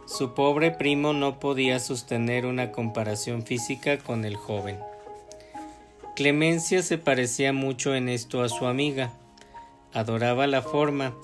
Su 0.04 0.34
pobre 0.34 0.70
primo 0.70 1.14
no 1.14 1.40
podía 1.40 1.78
sostener 1.78 2.44
una 2.44 2.72
comparación 2.72 3.42
física 3.42 3.96
con 3.96 4.26
el 4.26 4.36
joven. 4.36 4.78
Clemencia 6.14 6.82
se 6.82 6.98
parecía 6.98 7.54
mucho 7.54 7.94
en 7.94 8.10
esto 8.10 8.42
a 8.42 8.50
su 8.50 8.66
amiga. 8.66 9.14
Adoraba 9.94 10.46
la 10.46 10.60
forma, 10.60 11.14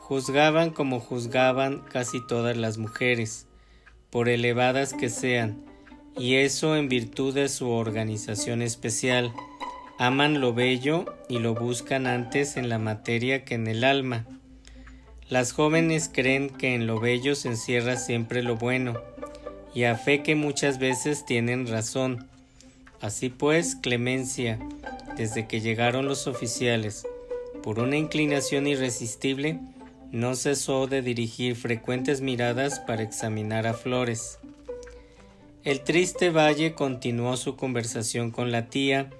juzgaban 0.00 0.70
como 0.70 0.98
juzgaban 0.98 1.84
casi 1.92 2.26
todas 2.26 2.56
las 2.56 2.76
mujeres, 2.76 3.46
por 4.10 4.28
elevadas 4.28 4.92
que 4.92 5.08
sean, 5.08 5.71
y 6.16 6.36
eso 6.36 6.76
en 6.76 6.88
virtud 6.88 7.34
de 7.34 7.48
su 7.48 7.70
organización 7.70 8.62
especial, 8.62 9.32
aman 9.98 10.40
lo 10.40 10.52
bello 10.54 11.04
y 11.28 11.38
lo 11.38 11.54
buscan 11.54 12.06
antes 12.06 12.56
en 12.56 12.68
la 12.68 12.78
materia 12.78 13.44
que 13.44 13.54
en 13.54 13.66
el 13.66 13.84
alma. 13.84 14.26
Las 15.28 15.52
jóvenes 15.52 16.10
creen 16.12 16.50
que 16.50 16.74
en 16.74 16.86
lo 16.86 17.00
bello 17.00 17.34
se 17.34 17.48
encierra 17.48 17.96
siempre 17.96 18.42
lo 18.42 18.56
bueno, 18.56 19.00
y 19.74 19.84
a 19.84 19.96
fe 19.96 20.22
que 20.22 20.34
muchas 20.34 20.78
veces 20.78 21.24
tienen 21.24 21.66
razón. 21.66 22.28
Así 23.00 23.30
pues, 23.30 23.74
Clemencia, 23.74 24.58
desde 25.16 25.46
que 25.46 25.60
llegaron 25.60 26.06
los 26.06 26.26
oficiales, 26.26 27.06
por 27.62 27.78
una 27.78 27.96
inclinación 27.96 28.66
irresistible, 28.66 29.60
no 30.10 30.34
cesó 30.34 30.86
de 30.86 31.00
dirigir 31.00 31.56
frecuentes 31.56 32.20
miradas 32.20 32.80
para 32.80 33.02
examinar 33.02 33.66
a 33.66 33.72
Flores. 33.72 34.38
El 35.64 35.82
triste 35.82 36.30
valle 36.30 36.74
continuó 36.74 37.36
su 37.36 37.54
conversación 37.54 38.32
con 38.32 38.50
la 38.50 38.66
tía 38.66 39.10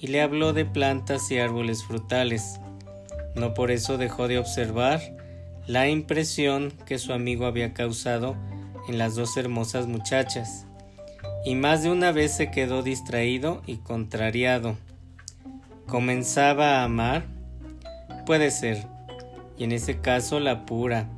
y 0.00 0.08
le 0.08 0.22
habló 0.22 0.52
de 0.52 0.64
plantas 0.64 1.30
y 1.30 1.38
árboles 1.38 1.84
frutales. 1.84 2.58
No 3.36 3.54
por 3.54 3.70
eso 3.70 3.96
dejó 3.96 4.26
de 4.26 4.38
observar 4.38 5.00
la 5.68 5.88
impresión 5.88 6.72
que 6.84 6.98
su 6.98 7.12
amigo 7.12 7.46
había 7.46 7.74
causado 7.74 8.34
en 8.88 8.98
las 8.98 9.14
dos 9.14 9.36
hermosas 9.36 9.86
muchachas, 9.86 10.66
y 11.44 11.54
más 11.54 11.84
de 11.84 11.90
una 11.90 12.10
vez 12.10 12.32
se 12.32 12.50
quedó 12.50 12.82
distraído 12.82 13.62
y 13.64 13.76
contrariado. 13.76 14.76
¿Comenzaba 15.86 16.80
a 16.80 16.84
amar? 16.84 17.24
Puede 18.26 18.50
ser, 18.50 18.84
y 19.56 19.62
en 19.62 19.70
ese 19.70 20.00
caso 20.00 20.40
la 20.40 20.66
pura, 20.66 21.08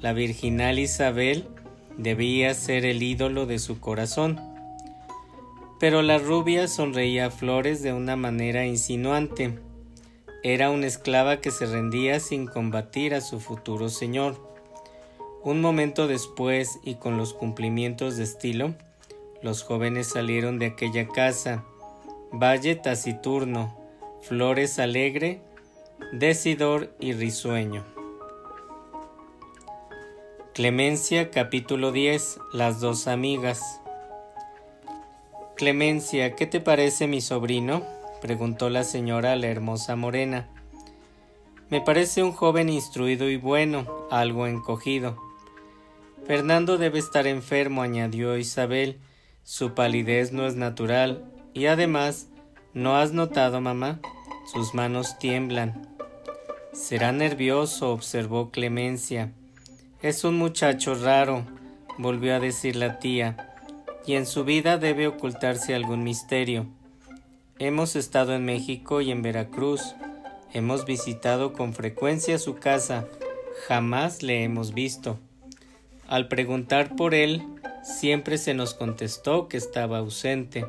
la 0.00 0.14
virginal 0.14 0.78
Isabel 0.78 1.48
debía 1.96 2.54
ser 2.54 2.84
el 2.84 3.02
ídolo 3.02 3.46
de 3.46 3.58
su 3.58 3.80
corazón. 3.80 4.40
Pero 5.78 6.02
la 6.02 6.18
rubia 6.18 6.68
sonreía 6.68 7.26
a 7.26 7.30
Flores 7.30 7.82
de 7.82 7.92
una 7.92 8.16
manera 8.16 8.66
insinuante. 8.66 9.58
Era 10.42 10.70
una 10.70 10.86
esclava 10.86 11.40
que 11.40 11.50
se 11.50 11.66
rendía 11.66 12.20
sin 12.20 12.46
combatir 12.46 13.14
a 13.14 13.20
su 13.20 13.40
futuro 13.40 13.88
señor. 13.88 14.36
Un 15.42 15.60
momento 15.60 16.06
después 16.06 16.78
y 16.84 16.96
con 16.96 17.16
los 17.16 17.34
cumplimientos 17.34 18.16
de 18.16 18.24
estilo, 18.24 18.74
los 19.42 19.62
jóvenes 19.62 20.08
salieron 20.08 20.58
de 20.58 20.66
aquella 20.66 21.08
casa. 21.08 21.64
Valle 22.32 22.76
taciturno, 22.76 23.76
Flores 24.22 24.78
alegre 24.78 25.40
decidor 26.12 26.94
y 26.98 27.12
risueño. 27.12 27.91
Clemencia 30.54 31.30
capítulo 31.30 31.92
10 31.92 32.38
Las 32.52 32.78
dos 32.78 33.08
amigas 33.08 33.80
Clemencia, 35.56 36.36
¿qué 36.36 36.46
te 36.46 36.60
parece 36.60 37.06
mi 37.06 37.22
sobrino? 37.22 37.82
preguntó 38.20 38.68
la 38.68 38.84
señora 38.84 39.32
a 39.32 39.36
la 39.36 39.46
hermosa 39.46 39.96
morena. 39.96 40.50
Me 41.70 41.80
parece 41.80 42.22
un 42.22 42.32
joven 42.32 42.68
instruido 42.68 43.30
y 43.30 43.38
bueno, 43.38 43.86
algo 44.10 44.46
encogido. 44.46 45.16
Fernando 46.26 46.76
debe 46.76 46.98
estar 46.98 47.26
enfermo, 47.26 47.80
añadió 47.80 48.36
Isabel. 48.36 49.00
Su 49.44 49.72
palidez 49.72 50.32
no 50.32 50.46
es 50.46 50.54
natural, 50.54 51.24
y 51.54 51.64
además, 51.64 52.28
¿no 52.74 52.98
has 52.98 53.12
notado, 53.12 53.62
mamá? 53.62 54.00
Sus 54.52 54.74
manos 54.74 55.18
tiemblan. 55.18 55.88
Será 56.74 57.10
nervioso, 57.10 57.90
observó 57.90 58.50
Clemencia. 58.50 59.32
Es 60.02 60.24
un 60.24 60.36
muchacho 60.36 60.96
raro, 60.96 61.44
volvió 61.96 62.34
a 62.34 62.40
decir 62.40 62.74
la 62.74 62.98
tía, 62.98 63.54
y 64.04 64.14
en 64.14 64.26
su 64.26 64.42
vida 64.42 64.76
debe 64.76 65.06
ocultarse 65.06 65.76
algún 65.76 66.02
misterio. 66.02 66.66
Hemos 67.60 67.94
estado 67.94 68.34
en 68.34 68.44
México 68.44 69.00
y 69.00 69.12
en 69.12 69.22
Veracruz. 69.22 69.94
Hemos 70.52 70.86
visitado 70.86 71.52
con 71.52 71.72
frecuencia 71.72 72.40
su 72.40 72.56
casa. 72.56 73.06
Jamás 73.68 74.24
le 74.24 74.42
hemos 74.42 74.74
visto. 74.74 75.20
Al 76.08 76.26
preguntar 76.26 76.96
por 76.96 77.14
él, 77.14 77.44
siempre 77.84 78.38
se 78.38 78.54
nos 78.54 78.74
contestó 78.74 79.46
que 79.46 79.56
estaba 79.56 79.98
ausente. 79.98 80.66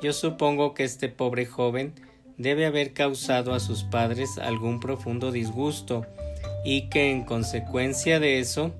Yo 0.00 0.14
supongo 0.14 0.72
que 0.72 0.84
este 0.84 1.10
pobre 1.10 1.44
joven 1.44 1.92
debe 2.38 2.64
haber 2.64 2.94
causado 2.94 3.52
a 3.52 3.60
sus 3.60 3.84
padres 3.84 4.38
algún 4.38 4.80
profundo 4.80 5.32
disgusto 5.32 6.06
y 6.64 6.88
que 6.88 7.10
en 7.10 7.24
consecuencia 7.24 8.20
de 8.20 8.40
eso 8.40 8.74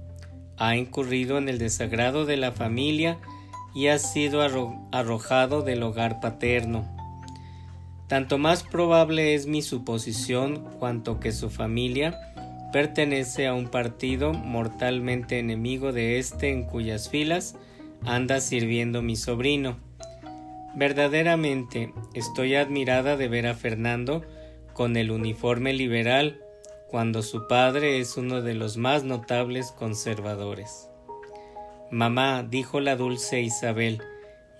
ha 0.57 0.77
incurrido 0.77 1.38
en 1.38 1.49
el 1.49 1.59
desagrado 1.59 2.27
de 2.27 2.37
la 2.37 2.53
familia 2.53 3.19
y 3.75 3.88
ha 3.88 3.99
sido 3.99 4.43
arrojado 4.93 5.62
del 5.62 5.83
hogar 5.83 6.21
paterno. 6.21 6.85
Tanto 8.09 8.38
más 8.38 8.62
probable 8.62 9.35
es 9.35 9.47
mi 9.47 9.62
suposición 9.62 10.64
cuanto 10.79 11.21
que 11.21 11.33
su 11.33 11.51
familia 11.51 12.19
pertenece 12.73 13.47
a 13.47 13.55
un 13.55 13.69
partido 13.69 14.33
mortalmente 14.33 15.38
enemigo 15.38 15.93
de 15.93 16.19
éste 16.19 16.51
en 16.51 16.64
cuyas 16.64 17.09
filas 17.09 17.57
anda 18.05 18.41
sirviendo 18.41 19.03
mi 19.03 19.17
sobrino 19.17 19.77
Verdaderamente 20.79 21.93
estoy 22.14 22.55
admirada 22.55 23.17
de 23.17 23.27
ver 23.27 23.49
a 23.49 23.55
Fernando 23.55 24.23
con 24.75 24.97
el 24.97 25.11
uniforme 25.11 25.73
liberal 25.73 26.41
cuando 26.88 27.22
su 27.22 27.46
padre 27.46 28.01
es 28.01 28.16
uno 28.16 28.40
de 28.40 28.55
los 28.55 28.77
más 28.79 29.05
notables 29.05 29.72
conservadores. 29.72 30.88
Mamá, 31.90 32.42
dijo 32.42 32.81
la 32.81 32.96
dulce 32.96 33.40
Isabel, 33.40 34.03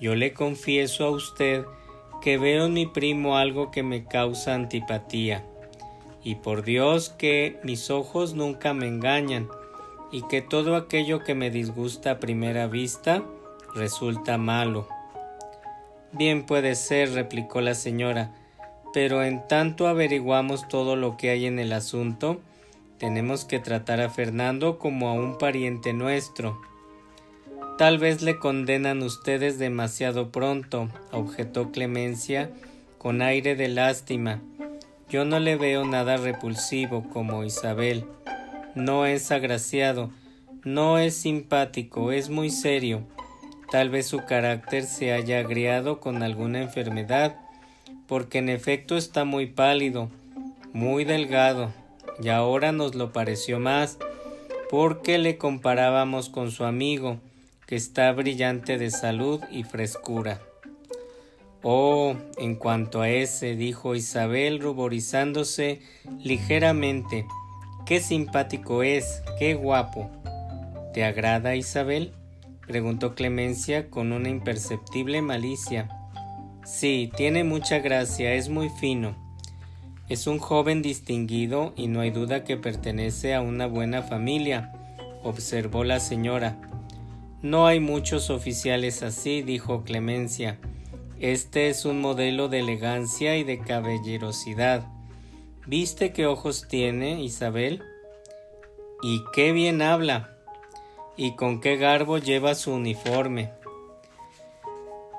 yo 0.01 0.15
le 0.15 0.35
confieso 0.35 1.07
a 1.07 1.11
usted 1.11 1.65
que 2.23 2.37
veo 2.37 2.67
en 2.67 2.75
mi 2.75 2.87
primo 2.87 3.37
algo 3.37 3.71
que 3.71 3.83
me 3.83 4.05
causa 4.05 4.55
antipatía, 4.55 5.45
y 6.23 6.37
por 6.37 6.65
Dios 6.65 7.11
que 7.11 7.59
mis 7.63 7.91
ojos 7.91 8.35
nunca 8.35 8.75
me 8.75 8.87
engañan, 8.87 9.49
y 10.13 10.23
que 10.23 10.43
todo 10.43 10.77
aquello 10.77 11.25
que 11.25 11.35
me 11.35 11.51
disgusta 11.51 12.13
a 12.13 12.21
primera 12.21 12.67
vista 12.67 13.23
resulta 13.75 14.39
malo. 14.39 14.89
Bien 16.13 16.45
puede 16.45 16.75
ser, 16.75 17.13
replicó 17.13 17.61
la 17.61 17.75
señora, 17.75 18.33
pero 18.99 19.23
en 19.23 19.47
tanto 19.47 19.87
averiguamos 19.87 20.67
todo 20.67 20.97
lo 20.97 21.17
que 21.17 21.31
hay 21.31 21.47
en 21.47 21.61
el 21.61 21.73
asunto, 21.73 22.41
tenemos 22.99 23.45
que 23.45 23.61
tratar 23.61 24.01
a 24.01 24.11
Fernando 24.11 24.81
como 24.81 25.09
a 25.09 25.13
un 25.13 25.39
pariente 25.39 25.93
nuestro. 25.93 26.61
Tal 27.79 27.99
vez 27.99 28.23
le 28.23 28.41
condenan 28.41 29.05
ustedes 29.05 29.57
demasiado 29.57 30.33
pronto, 30.33 30.89
objetó 31.13 31.71
Clemencia 31.71 32.51
con 32.99 33.23
aire 33.23 33.55
de 33.55 33.69
lástima. 33.69 34.43
Yo 35.09 35.25
no 35.25 35.39
le 35.39 35.55
veo 35.55 35.85
nada 35.85 36.17
repulsivo 36.17 37.09
como 37.09 37.45
Isabel. 37.45 38.05
No 38.75 39.07
es 39.07 39.31
agraciado, 39.31 40.11
no 40.65 40.99
es 40.99 41.15
simpático, 41.15 42.11
es 42.11 42.31
muy 42.31 42.51
serio 42.51 43.05
Tal 43.71 43.91
vez 43.91 44.07
su 44.07 44.25
carácter 44.25 44.85
se 44.85 45.13
haya 45.13 45.41
agriado 45.41 46.01
con 46.01 46.23
alguna 46.23 46.63
enfermedad, 46.63 47.37
porque 48.09 48.39
en 48.39 48.49
efecto 48.49 48.97
está 48.97 49.25
muy 49.25 49.47
pálido, 49.47 50.09
muy 50.73 51.05
delgado, 51.05 51.73
y 52.21 52.31
ahora 52.31 52.73
nos 52.73 52.97
lo 52.97 53.13
pareció 53.13 53.61
más, 53.61 53.99
porque 54.71 55.19
le 55.19 55.39
comparábamos 55.39 56.29
con 56.31 56.51
su 56.51 56.65
amigo, 56.65 57.21
que 57.67 57.77
está 57.77 58.11
brillante 58.13 58.79
de 58.79 58.91
salud 58.91 59.41
y 59.53 59.63
frescura. 59.63 60.41
Oh, 61.63 62.17
en 62.39 62.55
cuanto 62.55 63.03
a 63.03 63.11
ese, 63.11 63.57
dijo 63.57 63.95
Isabel 63.95 64.59
ruborizándose 64.59 65.83
ligeramente, 66.23 67.27
qué 67.85 68.01
simpático 68.01 68.83
es, 68.83 69.23
qué 69.39 69.55
guapo. 69.55 70.11
¿Te 70.95 71.05
agrada 71.05 71.57
Isabel? 71.57 72.13
preguntó 72.67 73.15
Clemencia 73.15 73.91
con 73.91 74.13
una 74.13 74.29
imperceptible 74.29 75.21
malicia. 75.21 75.89
Sí, 76.69 77.11
tiene 77.17 77.45
mucha 77.45 77.79
gracia, 77.79 78.35
es 78.35 78.51
muy 78.51 78.69
fino. 78.69 79.17
Es 80.11 80.27
un 80.27 80.39
joven 80.39 80.83
distinguido 80.83 81.73
y 81.77 81.89
no 81.89 82.01
hay 82.01 82.11
duda 82.11 82.45
que 82.45 82.59
pertenece 82.59 83.35
a 83.35 83.41
una 83.41 83.67
buena 83.67 84.03
familia, 84.03 84.71
observó 85.25 85.83
la 85.83 85.99
señora. 85.99 86.61
No 87.41 87.67
hay 87.67 87.81
muchos 87.81 88.29
oficiales 88.29 89.03
así, 89.03 89.41
dijo 89.41 89.83
Clemencia. 89.83 90.59
Este 91.19 91.71
es 91.71 91.87
un 91.87 92.03
modelo 92.03 92.49
de 92.49 92.59
elegancia 92.59 93.39
y 93.39 93.45
de 93.45 93.61
caballerosidad. 93.61 94.87
¿Viste 95.67 96.13
qué 96.13 96.27
ojos 96.27 96.69
tiene, 96.69 97.23
Isabel? 97.23 97.83
Y 99.03 99.23
qué 99.33 99.53
bien 99.53 99.81
habla 99.81 100.37
y 101.17 101.35
con 101.35 101.63
qué 101.63 101.79
garbo 101.79 102.19
lleva 102.19 102.55
su 102.55 102.73
uniforme. 102.75 103.58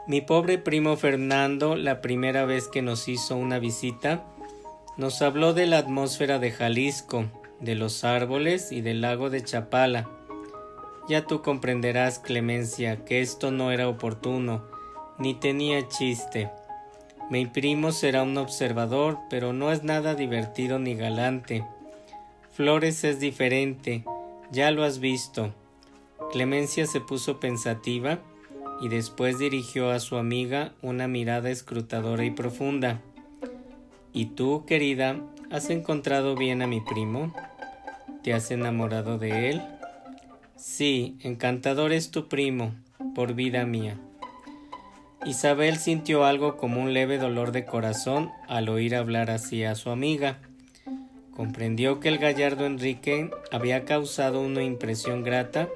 Mi 0.09 0.21
pobre 0.21 0.57
primo 0.57 0.97
Fernando, 0.97 1.75
la 1.75 2.01
primera 2.01 2.43
vez 2.45 2.67
que 2.67 2.81
nos 2.81 3.07
hizo 3.07 3.35
una 3.35 3.59
visita, 3.59 4.25
nos 4.97 5.21
habló 5.21 5.53
de 5.53 5.67
la 5.67 5.77
atmósfera 5.77 6.39
de 6.39 6.49
Jalisco, 6.49 7.25
de 7.59 7.75
los 7.75 8.03
árboles 8.03 8.71
y 8.71 8.81
del 8.81 9.01
lago 9.01 9.29
de 9.29 9.43
Chapala. 9.43 10.09
Ya 11.07 11.27
tú 11.27 11.43
comprenderás, 11.43 12.17
Clemencia, 12.17 13.05
que 13.05 13.21
esto 13.21 13.51
no 13.51 13.71
era 13.71 13.87
oportuno, 13.87 14.63
ni 15.19 15.35
tenía 15.35 15.87
chiste. 15.87 16.49
Mi 17.29 17.45
primo 17.45 17.91
será 17.91 18.23
un 18.23 18.35
observador, 18.39 19.19
pero 19.29 19.53
no 19.53 19.71
es 19.71 19.83
nada 19.83 20.15
divertido 20.15 20.79
ni 20.79 20.95
galante. 20.95 21.63
Flores 22.51 23.03
es 23.03 23.19
diferente, 23.19 24.03
ya 24.49 24.71
lo 24.71 24.83
has 24.83 24.97
visto. 24.97 25.53
Clemencia 26.31 26.87
se 26.87 26.99
puso 26.99 27.39
pensativa 27.39 28.17
y 28.81 28.87
después 28.87 29.39
dirigió 29.39 29.91
a 29.91 29.99
su 29.99 30.17
amiga 30.17 30.71
una 30.81 31.07
mirada 31.07 31.49
escrutadora 31.49 32.23
y 32.23 32.31
profunda. 32.31 33.01
¿Y 34.13 34.27
tú, 34.27 34.65
querida, 34.65 35.19
has 35.51 35.69
encontrado 35.69 36.35
bien 36.35 36.61
a 36.61 36.67
mi 36.67 36.81
primo? 36.81 37.33
¿Te 38.23 38.33
has 38.33 38.51
enamorado 38.51 39.17
de 39.17 39.49
él? 39.49 39.61
Sí, 40.55 41.17
encantador 41.21 41.91
es 41.91 42.11
tu 42.11 42.27
primo, 42.27 42.73
por 43.15 43.33
vida 43.33 43.65
mía. 43.65 43.97
Isabel 45.25 45.77
sintió 45.77 46.23
algo 46.23 46.55
como 46.55 46.81
un 46.81 46.93
leve 46.93 47.17
dolor 47.17 47.51
de 47.51 47.65
corazón 47.65 48.31
al 48.47 48.69
oír 48.69 48.95
hablar 48.95 49.29
así 49.29 49.63
a 49.63 49.75
su 49.75 49.89
amiga. 49.89 50.39
Comprendió 51.35 51.99
que 51.99 52.07
el 52.07 52.17
gallardo 52.17 52.65
Enrique 52.65 53.29
había 53.51 53.83
causado 53.83 54.41
una 54.41 54.63
impresión 54.63 55.23
grata 55.23 55.67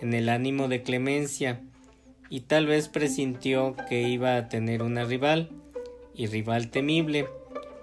en 0.00 0.12
el 0.12 0.28
ánimo 0.28 0.68
de 0.68 0.82
Clemencia 0.82 1.60
y 2.30 2.40
tal 2.40 2.66
vez 2.66 2.88
presintió 2.88 3.74
que 3.88 4.02
iba 4.02 4.36
a 4.36 4.48
tener 4.48 4.82
una 4.82 5.04
rival, 5.04 5.50
y 6.14 6.26
rival 6.26 6.70
temible, 6.70 7.26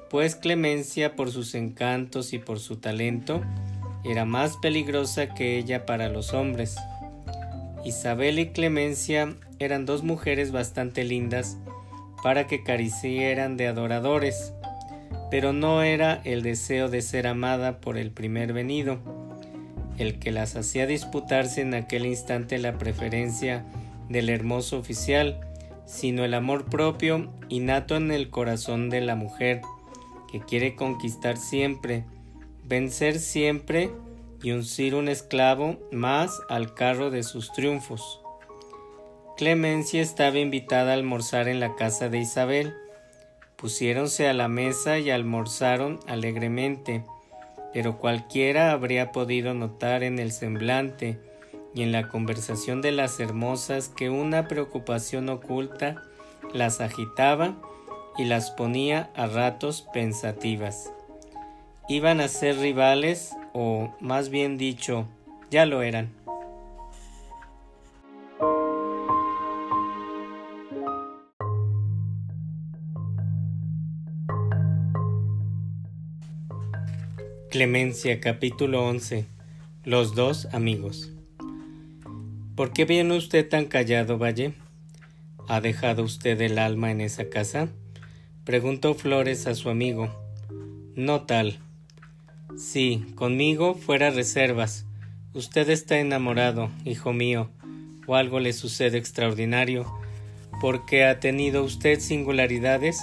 pues 0.09 0.35
Clemencia 0.35 1.15
por 1.15 1.31
sus 1.31 1.53
encantos 1.53 2.31
y 2.33 2.39
por 2.39 2.59
su 2.59 2.77
talento 2.77 3.41
era 4.05 4.23
más 4.23 4.55
peligrosa 4.57 5.33
que 5.33 5.57
ella 5.57 5.85
para 5.85 6.07
los 6.07 6.33
hombres. 6.33 6.77
Isabel 7.83 8.39
y 8.39 8.49
Clemencia 8.49 9.35
eran 9.59 9.85
dos 9.85 10.03
mujeres 10.03 10.51
bastante 10.51 11.03
lindas 11.03 11.57
para 12.23 12.47
que 12.47 12.63
carecieran 12.63 13.57
de 13.57 13.67
adoradores, 13.67 14.53
pero 15.29 15.51
no 15.51 15.83
era 15.83 16.21
el 16.23 16.41
deseo 16.41 16.89
de 16.89 17.01
ser 17.01 17.27
amada 17.27 17.79
por 17.81 17.97
el 17.97 18.11
primer 18.11 18.53
venido, 18.53 18.99
el 19.97 20.19
que 20.19 20.31
las 20.31 20.55
hacía 20.55 20.87
disputarse 20.87 21.61
en 21.61 21.73
aquel 21.73 22.05
instante 22.05 22.59
la 22.59 22.77
preferencia 22.77 23.65
del 24.09 24.29
hermoso 24.29 24.77
oficial, 24.77 25.39
sino 25.85 26.25
el 26.25 26.33
amor 26.33 26.65
propio 26.65 27.31
innato 27.49 27.95
en 27.95 28.11
el 28.11 28.29
corazón 28.29 28.89
de 28.89 29.01
la 29.01 29.15
mujer, 29.15 29.61
que 30.31 30.41
quiere 30.41 30.75
conquistar 30.75 31.37
siempre, 31.37 32.03
vencer 32.65 33.19
siempre 33.19 33.91
y 34.43 34.51
uncir 34.51 34.95
un 34.95 35.07
esclavo 35.07 35.77
más 35.91 36.41
al 36.49 36.73
carro 36.73 37.09
de 37.09 37.23
sus 37.23 37.51
triunfos. 37.53 38.21
Clemencia 39.37 40.01
estaba 40.01 40.39
invitada 40.39 40.91
a 40.91 40.95
almorzar 40.95 41.47
en 41.47 41.59
la 41.59 41.75
casa 41.75 42.09
de 42.09 42.19
Isabel. 42.19 42.73
Pusiéronse 43.55 44.27
a 44.27 44.33
la 44.33 44.47
mesa 44.47 44.99
y 44.99 45.09
almorzaron 45.09 45.99
alegremente, 46.07 47.03
pero 47.73 47.97
cualquiera 47.97 48.71
habría 48.71 49.11
podido 49.11 49.53
notar 49.53 50.03
en 50.03 50.19
el 50.19 50.31
semblante 50.31 51.19
y 51.77 51.83
en 51.83 51.91
la 51.91 52.09
conversación 52.09 52.81
de 52.81 52.91
las 52.91 53.19
hermosas 53.19 53.87
que 53.89 54.09
una 54.09 54.47
preocupación 54.47 55.29
oculta 55.29 56.01
las 56.51 56.81
agitaba 56.81 57.53
y 58.17 58.25
las 58.25 58.49
ponía 58.49 59.11
a 59.15 59.27
ratos 59.27 59.87
pensativas. 59.93 60.91
Iban 61.87 62.19
a 62.19 62.29
ser 62.29 62.57
rivales 62.57 63.35
o 63.53 63.93
más 63.99 64.29
bien 64.29 64.57
dicho, 64.57 65.07
ya 65.51 65.67
lo 65.67 65.83
eran. 65.83 66.09
Clemencia 77.51 78.19
capítulo 78.19 78.83
11 78.83 79.27
Los 79.85 80.15
dos 80.15 80.47
amigos 80.53 81.11
¿Por 82.57 82.73
qué 82.73 82.85
viene 82.85 83.15
usted 83.15 83.47
tan 83.47 83.65
callado, 83.65 84.17
Valle? 84.17 84.55
¿Ha 85.47 85.61
dejado 85.61 86.01
usted 86.01 86.41
el 86.41 86.57
alma 86.57 86.89
en 86.89 87.01
esa 87.01 87.29
casa? 87.29 87.69
preguntó 88.45 88.95
Flores 88.95 89.45
a 89.45 89.53
su 89.53 89.69
amigo. 89.69 90.09
No 90.95 91.21
tal, 91.21 91.59
Sí, 92.57 93.05
conmigo 93.13 93.75
fuera 93.75 94.09
reservas. 94.09 94.87
Usted 95.35 95.69
está 95.69 95.99
enamorado, 95.99 96.71
hijo 96.83 97.13
mío, 97.13 97.51
o 98.07 98.15
algo 98.15 98.39
le 98.39 98.53
sucede 98.53 98.97
extraordinario, 98.97 99.85
porque 100.59 101.05
ha 101.05 101.19
tenido 101.19 101.63
usted 101.63 101.99
singularidades 101.99 102.99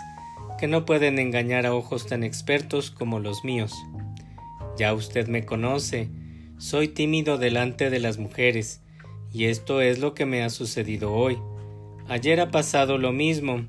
que 0.58 0.66
no 0.66 0.84
pueden 0.84 1.20
engañar 1.20 1.64
a 1.64 1.74
ojos 1.74 2.08
tan 2.08 2.24
expertos 2.24 2.90
como 2.90 3.20
los 3.20 3.44
míos. 3.44 3.72
Ya 4.76 4.92
usted 4.94 5.28
me 5.28 5.44
conoce, 5.44 6.08
soy 6.58 6.88
tímido 6.88 7.38
delante 7.38 7.88
de 7.88 8.00
las 8.00 8.18
mujeres, 8.18 8.80
y 9.35 9.47
esto 9.47 9.81
es 9.81 9.99
lo 9.99 10.14
que 10.14 10.27
me 10.27 10.44
ha 10.44 10.49
sucedido 10.49 11.12
hoy. 11.12 11.37
Ayer 12.09 12.40
ha 12.40 12.53
pasado 12.53 12.99
lo 12.99 13.12
mismo. 13.12 13.66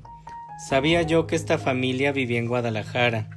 Sabía 0.68 1.02
yo 1.02 1.26
que 1.26 1.34
esta 1.34 1.58
familia 1.58 2.12
vivía 2.12 2.38
en 2.38 2.46
Guadalajara, 2.46 3.28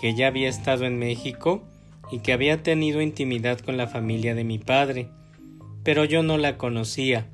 que 0.00 0.14
ya 0.14 0.28
había 0.28 0.48
estado 0.48 0.86
en 0.86 0.98
México 0.98 1.62
y 2.10 2.20
que 2.20 2.32
había 2.32 2.62
tenido 2.62 3.02
intimidad 3.02 3.58
con 3.58 3.76
la 3.76 3.86
familia 3.86 4.34
de 4.34 4.44
mi 4.44 4.58
padre, 4.58 5.10
pero 5.84 6.06
yo 6.06 6.22
no 6.22 6.38
la 6.38 6.56
conocía. 6.56 7.26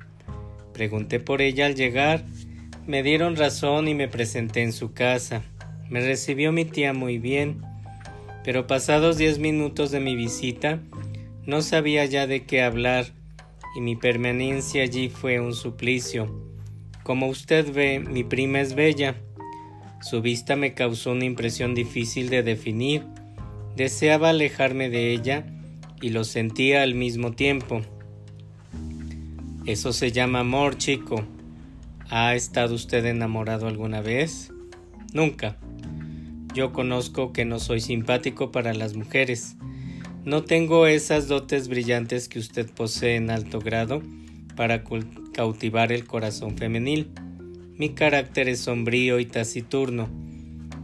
Pregunté 0.73 1.21
por 1.21 1.41
ella 1.41 1.67
al 1.67 1.75
llegar, 1.75 2.25
me 2.85 3.03
dieron 3.03 3.37
razón 3.37 3.87
y 3.87 3.95
me 3.95 4.09
presenté 4.09 4.63
en 4.63 4.73
su 4.73 4.93
casa. 4.93 5.43
Me 5.89 6.01
recibió 6.01 6.51
mi 6.51 6.65
tía 6.65 6.91
muy 6.91 7.19
bien, 7.19 7.61
pero 8.43 8.67
pasados 8.67 9.17
diez 9.17 9.39
minutos 9.39 9.91
de 9.91 10.01
mi 10.01 10.17
visita, 10.17 10.79
no 11.45 11.61
sabía 11.61 12.03
ya 12.03 12.27
de 12.27 12.43
qué 12.43 12.61
hablar 12.61 13.14
y 13.75 13.81
mi 13.81 13.95
permanencia 13.95 14.83
allí 14.83 15.09
fue 15.09 15.39
un 15.39 15.53
suplicio. 15.53 16.33
Como 17.03 17.27
usted 17.27 17.71
ve, 17.73 17.99
mi 17.99 18.23
prima 18.23 18.61
es 18.61 18.73
bella. 18.75 19.15
Su 20.01 20.21
vista 20.21 20.55
me 20.55 20.73
causó 20.73 21.11
una 21.11 21.25
impresión 21.25 21.75
difícil 21.75 22.29
de 22.29 22.43
definir, 22.43 23.03
Deseaba 23.75 24.29
alejarme 24.29 24.89
de 24.89 25.11
ella 25.11 25.45
y 26.01 26.11
lo 26.11 26.23
sentía 26.23 26.81
al 26.81 26.95
mismo 26.95 27.33
tiempo. 27.33 27.81
Eso 29.65 29.91
se 29.91 30.13
llama 30.13 30.39
amor, 30.39 30.77
chico. 30.77 31.25
¿Ha 32.09 32.35
estado 32.35 32.73
usted 32.73 33.05
enamorado 33.05 33.67
alguna 33.67 33.99
vez? 33.99 34.53
Nunca. 35.11 35.57
Yo 36.53 36.71
conozco 36.71 37.33
que 37.33 37.43
no 37.43 37.59
soy 37.59 37.81
simpático 37.81 38.51
para 38.51 38.73
las 38.73 38.95
mujeres. 38.95 39.57
No 40.25 40.43
tengo 40.43 40.87
esas 40.87 41.27
dotes 41.27 41.67
brillantes 41.67 42.27
que 42.27 42.39
usted 42.39 42.69
posee 42.69 43.15
en 43.15 43.29
alto 43.29 43.59
grado 43.59 44.01
para 44.55 44.83
cautivar 45.33 45.91
el 45.91 46.05
corazón 46.05 46.57
femenil. 46.57 47.11
Mi 47.77 47.89
carácter 47.89 48.49
es 48.49 48.59
sombrío 48.59 49.19
y 49.19 49.25
taciturno 49.25 50.09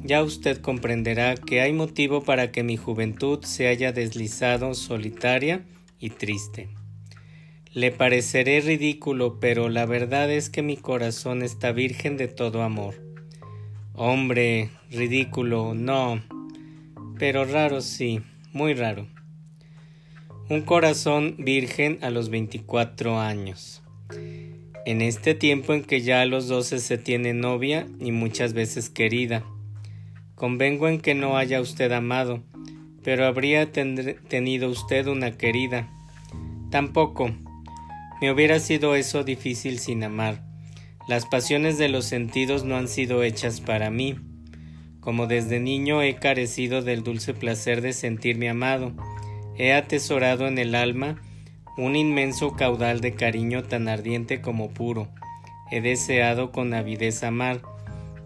ya 0.04 0.24
usted 0.24 0.58
comprenderá 0.58 1.36
que 1.36 1.62
hay 1.62 1.74
motivo 1.74 2.22
para 2.24 2.52
que 2.52 2.64
mi 2.64 2.76
juventud 2.76 3.44
se 3.44 3.68
haya 3.68 3.92
deslizado 3.92 4.74
solitaria 4.74 5.64
y 6.00 6.10
triste. 6.10 6.70
Le 7.74 7.92
pareceré 7.92 8.60
ridículo, 8.62 9.40
pero 9.40 9.70
la 9.70 9.86
verdad 9.86 10.32
es 10.32 10.50
que 10.50 10.62
mi 10.62 10.76
corazón 10.76 11.42
está 11.44 11.72
virgen 11.72 12.18
de 12.18 12.28
todo 12.28 12.64
amor. 12.64 12.96
Hombre, 13.94 14.72
ridículo, 14.90 15.74
no, 15.76 16.22
pero 17.20 17.46
raro 17.46 17.82
sí, 17.82 18.22
muy 18.52 18.74
raro. 18.74 19.08
Un 20.52 20.64
corazón 20.64 21.36
virgen 21.38 21.98
a 22.02 22.10
los 22.10 22.30
24 22.30 23.18
años. 23.22 23.82
En 24.86 25.02
este 25.02 25.34
tiempo 25.34 25.74
en 25.74 25.82
que 25.82 26.02
ya 26.02 26.20
a 26.20 26.26
los 26.26 26.50
12 26.50 26.80
se 26.80 26.98
tiene 26.98 27.34
novia 27.34 27.88
y 28.02 28.12
muchas 28.12 28.52
veces 28.52 28.90
querida, 28.90 29.46
Convengo 30.36 30.90
en 30.90 31.00
que 31.00 31.16
no 31.16 31.38
haya 31.38 31.62
usted 31.62 31.90
amado, 31.94 32.44
pero 33.02 33.28
habría 33.28 33.72
tenido 33.72 34.70
usted 34.70 35.08
una 35.08 35.38
querida. 35.38 35.88
Tampoco. 36.70 37.32
Me 38.20 38.30
hubiera 38.30 38.60
sido 38.60 38.96
eso 38.96 39.24
difícil 39.24 39.80
sin 39.80 40.04
amar. 40.04 40.44
Las 41.08 41.26
pasiones 41.26 41.78
de 41.78 41.88
los 41.88 42.04
sentidos 42.04 42.66
no 42.66 42.76
han 42.76 42.90
sido 42.90 43.24
hechas 43.24 43.62
para 43.62 43.90
mí. 43.90 44.18
Como 45.00 45.28
desde 45.28 45.62
niño 45.62 46.02
he 46.02 46.16
carecido 46.16 46.82
del 46.82 47.04
dulce 47.04 47.34
placer 47.34 47.80
de 47.80 47.94
sentirme 47.94 48.50
amado, 48.50 48.94
he 49.58 49.74
atesorado 49.74 50.48
en 50.48 50.58
el 50.58 50.76
alma 50.76 51.22
un 51.78 51.96
inmenso 51.96 52.54
caudal 52.56 53.02
de 53.02 53.14
cariño 53.14 53.64
tan 53.64 53.88
ardiente 53.88 54.42
como 54.42 54.70
puro. 54.70 55.08
He 55.72 55.82
deseado 55.82 56.52
con 56.52 56.74
avidez 56.74 57.24
amar, 57.24 57.62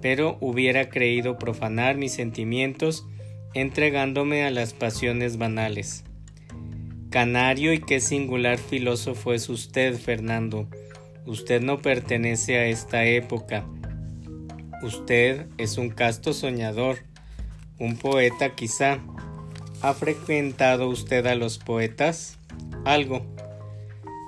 pero 0.02 0.38
hubiera 0.42 0.90
creído 0.90 1.38
profanar 1.38 1.96
mis 1.96 2.14
sentimientos 2.14 3.06
entregándome 3.54 4.44
a 4.44 4.52
las 4.52 4.74
pasiones 4.74 5.38
banales. 5.38 6.04
Canario 7.10 7.72
y 7.72 7.80
qué 7.80 8.02
singular 8.02 8.58
filósofo 8.58 9.34
es 9.34 9.48
usted, 9.48 9.96
Fernando. 9.98 10.68
Usted 11.26 11.62
no 11.62 11.82
pertenece 11.82 12.58
a 12.58 12.66
esta 12.66 13.06
época. 13.06 13.66
Usted 14.84 15.48
es 15.58 15.78
un 15.78 15.90
casto 15.90 16.34
soñador, 16.34 16.98
un 17.80 17.96
poeta 17.96 18.54
quizá. 18.56 19.00
¿Ha 19.86 19.94
frecuentado 19.94 20.90
usted 20.90 21.28
a 21.28 21.36
los 21.36 21.60
poetas? 21.60 22.40
Algo. 22.86 23.24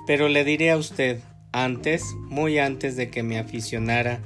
Pero 0.05 0.29
le 0.29 0.43
diré 0.43 0.69
a 0.69 0.77
usted, 0.77 1.19
antes, 1.51 2.03
muy 2.29 2.59
antes 2.59 2.95
de 2.95 3.09
que 3.09 3.23
me 3.23 3.39
aficionara 3.39 4.19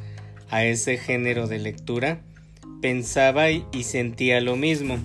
a 0.49 0.65
ese 0.65 0.97
género 0.97 1.47
de 1.47 1.59
lectura, 1.59 2.19
pensaba 2.81 3.49
y 3.49 3.83
sentía 3.83 4.41
lo 4.41 4.57
mismo. 4.57 4.97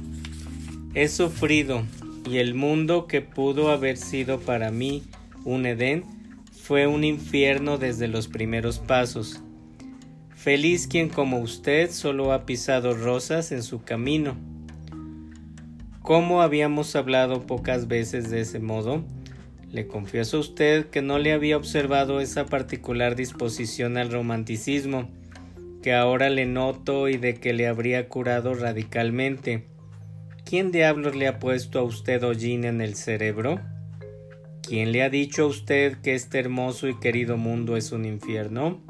He 0.94 1.06
sufrido, 1.06 1.84
y 2.28 2.38
el 2.38 2.54
mundo 2.54 3.06
que 3.06 3.20
pudo 3.20 3.70
haber 3.70 3.96
sido 3.96 4.40
para 4.40 4.72
mí 4.72 5.04
un 5.44 5.64
Edén 5.64 6.02
fue 6.50 6.88
un 6.88 7.04
infierno 7.04 7.78
desde 7.78 8.08
los 8.08 8.26
primeros 8.26 8.80
pasos. 8.80 9.44
Feliz 10.34 10.88
quien 10.88 11.08
como 11.08 11.38
usted 11.38 11.92
solo 11.92 12.32
ha 12.32 12.46
pisado 12.46 12.94
rosas 12.94 13.52
en 13.52 13.62
su 13.62 13.84
camino. 13.84 14.55
¿Cómo 16.06 16.40
habíamos 16.40 16.94
hablado 16.94 17.48
pocas 17.48 17.88
veces 17.88 18.30
de 18.30 18.42
ese 18.42 18.60
modo? 18.60 19.02
Le 19.72 19.88
confieso 19.88 20.36
a 20.36 20.40
usted 20.40 20.86
que 20.86 21.02
no 21.02 21.18
le 21.18 21.32
había 21.32 21.56
observado 21.56 22.20
esa 22.20 22.46
particular 22.46 23.16
disposición 23.16 23.96
al 23.96 24.12
romanticismo, 24.12 25.10
que 25.82 25.94
ahora 25.94 26.30
le 26.30 26.46
noto 26.46 27.08
y 27.08 27.16
de 27.16 27.34
que 27.34 27.52
le 27.52 27.66
habría 27.66 28.08
curado 28.08 28.54
radicalmente. 28.54 29.66
¿Quién 30.44 30.70
diablos 30.70 31.16
le 31.16 31.26
ha 31.26 31.40
puesto 31.40 31.80
a 31.80 31.82
usted 31.82 32.22
hollín 32.22 32.64
en 32.64 32.80
el 32.80 32.94
cerebro? 32.94 33.60
¿Quién 34.62 34.92
le 34.92 35.02
ha 35.02 35.10
dicho 35.10 35.42
a 35.42 35.46
usted 35.46 35.96
que 36.02 36.14
este 36.14 36.38
hermoso 36.38 36.86
y 36.86 37.00
querido 37.00 37.36
mundo 37.36 37.76
es 37.76 37.90
un 37.90 38.04
infierno? 38.04 38.80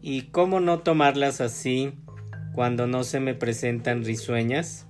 ¿Y 0.00 0.22
cómo 0.30 0.58
no 0.58 0.78
tomarlas 0.78 1.42
así 1.42 1.92
cuando 2.54 2.86
no 2.86 3.04
se 3.04 3.20
me 3.20 3.34
presentan 3.34 4.06
risueñas? 4.06 4.86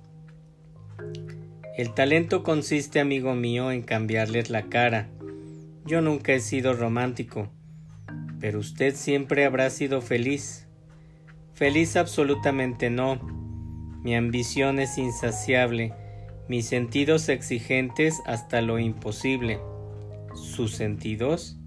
El 1.77 1.93
talento 1.93 2.43
consiste, 2.43 2.99
amigo 2.99 3.33
mío, 3.35 3.71
en 3.71 3.81
cambiarles 3.81 4.49
la 4.49 4.63
cara. 4.69 5.09
Yo 5.85 6.01
nunca 6.01 6.33
he 6.33 6.39
sido 6.39 6.73
romántico, 6.73 7.49
pero 8.39 8.59
usted 8.59 8.95
siempre 8.95 9.45
habrá 9.45 9.69
sido 9.69 10.01
feliz. 10.01 10.67
Feliz 11.53 11.95
absolutamente 11.95 12.89
no. 12.89 13.19
Mi 14.03 14.15
ambición 14.15 14.79
es 14.79 14.97
insaciable 14.97 15.93
mis 16.47 16.67
sentidos 16.67 17.29
exigentes 17.29 18.21
hasta 18.25 18.61
lo 18.61 18.77
imposible. 18.77 19.59
¿Sus 20.35 20.75
sentidos? 20.75 21.57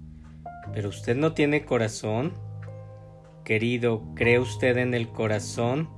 ¿Pero 0.71 0.89
usted 0.89 1.15
no 1.15 1.33
tiene 1.33 1.65
corazón? 1.65 2.33
Querido, 3.43 4.03
¿cree 4.13 4.39
usted 4.39 4.77
en 4.77 4.93
el 4.93 5.09
corazón? 5.09 5.89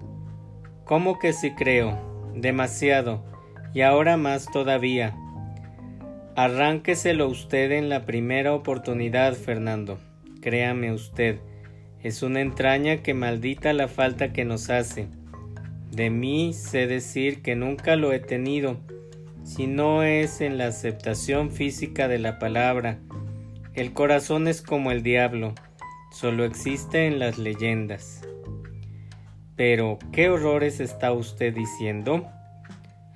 ¿Cómo 0.86 1.20
que 1.20 1.34
sí 1.34 1.52
creo? 1.56 2.09
Demasiado, 2.40 3.22
y 3.74 3.82
ahora 3.82 4.16
más 4.16 4.46
todavía. 4.46 5.14
Arránqueselo 6.38 7.28
usted 7.28 7.74
en 7.74 7.90
la 7.90 8.06
primera 8.06 8.54
oportunidad, 8.54 9.34
Fernando. 9.34 10.00
Créame 10.40 10.94
usted, 10.94 11.40
es 12.02 12.24
una 12.24 12.40
entraña 12.40 13.04
que 13.04 13.14
maldita 13.14 13.74
la 13.74 13.90
falta 13.90 14.32
que 14.32 14.46
nos 14.46 14.70
hace. 14.70 15.08
De 15.92 16.10
mí 16.10 16.54
sé 16.54 16.88
decir 16.88 17.42
que 17.42 17.58
nunca 17.58 17.98
lo 17.98 18.14
he 18.14 18.20
tenido, 18.20 18.78
si 19.44 19.68
no 19.68 20.04
es 20.04 20.40
en 20.40 20.58
la 20.58 20.68
aceptación 20.68 21.52
física 21.52 22.08
de 22.08 22.20
la 22.20 22.40
palabra. 22.40 23.00
El 23.74 23.92
corazón 23.92 24.48
es 24.48 24.62
como 24.62 24.92
el 24.92 25.04
diablo, 25.04 25.56
solo 26.14 26.46
existe 26.46 27.06
en 27.06 27.20
las 27.20 27.38
leyendas. 27.38 28.29
Pero, 29.60 30.00
¿qué 30.14 30.30
horrores 30.30 30.80
está 30.80 31.12
usted 31.12 31.54
diciendo? 31.54 32.26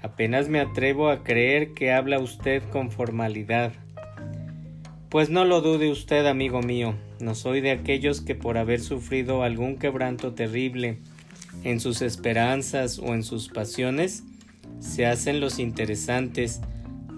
Apenas 0.01 0.49
me 0.49 0.60
atrevo 0.60 1.08
a 1.08 1.23
creer 1.23 1.73
que 1.73 1.93
habla 1.93 2.19
usted 2.19 2.62
con 2.69 2.91
formalidad. 2.91 3.71
Pues 5.08 5.29
no 5.29 5.45
lo 5.45 5.62
dude 5.62 5.89
usted, 5.89 6.25
amigo 6.25 6.62
mío, 6.62 6.95
no 7.21 7.34
soy 7.34 7.62
de 7.62 7.71
aquellos 7.71 8.19
que 8.19 8.36
por 8.36 8.58
haber 8.58 8.82
sufrido 8.82 9.41
algún 9.41 9.77
quebranto 9.77 10.34
terrible, 10.34 10.99
en 11.63 11.79
sus 11.79 12.01
esperanzas 12.01 12.99
o 12.99 13.13
en 13.13 13.23
sus 13.23 13.47
pasiones, 13.47 14.23
se 14.82 15.06
hacen 15.06 15.39
los 15.39 15.60
interesantes, 15.60 16.60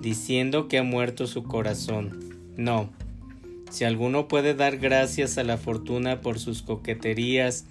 diciendo 0.02 0.68
que 0.68 0.78
ha 0.78 0.84
muerto 0.84 1.26
su 1.26 1.42
corazón. 1.42 2.20
No. 2.58 2.92
Si 3.72 3.86
alguno 3.86 4.28
puede 4.28 4.54
dar 4.54 4.78
gracias 4.78 5.40
a 5.40 5.44
la 5.44 5.58
fortuna 5.58 6.22
por 6.22 6.38
sus 6.38 6.62
coqueterías 6.62 7.66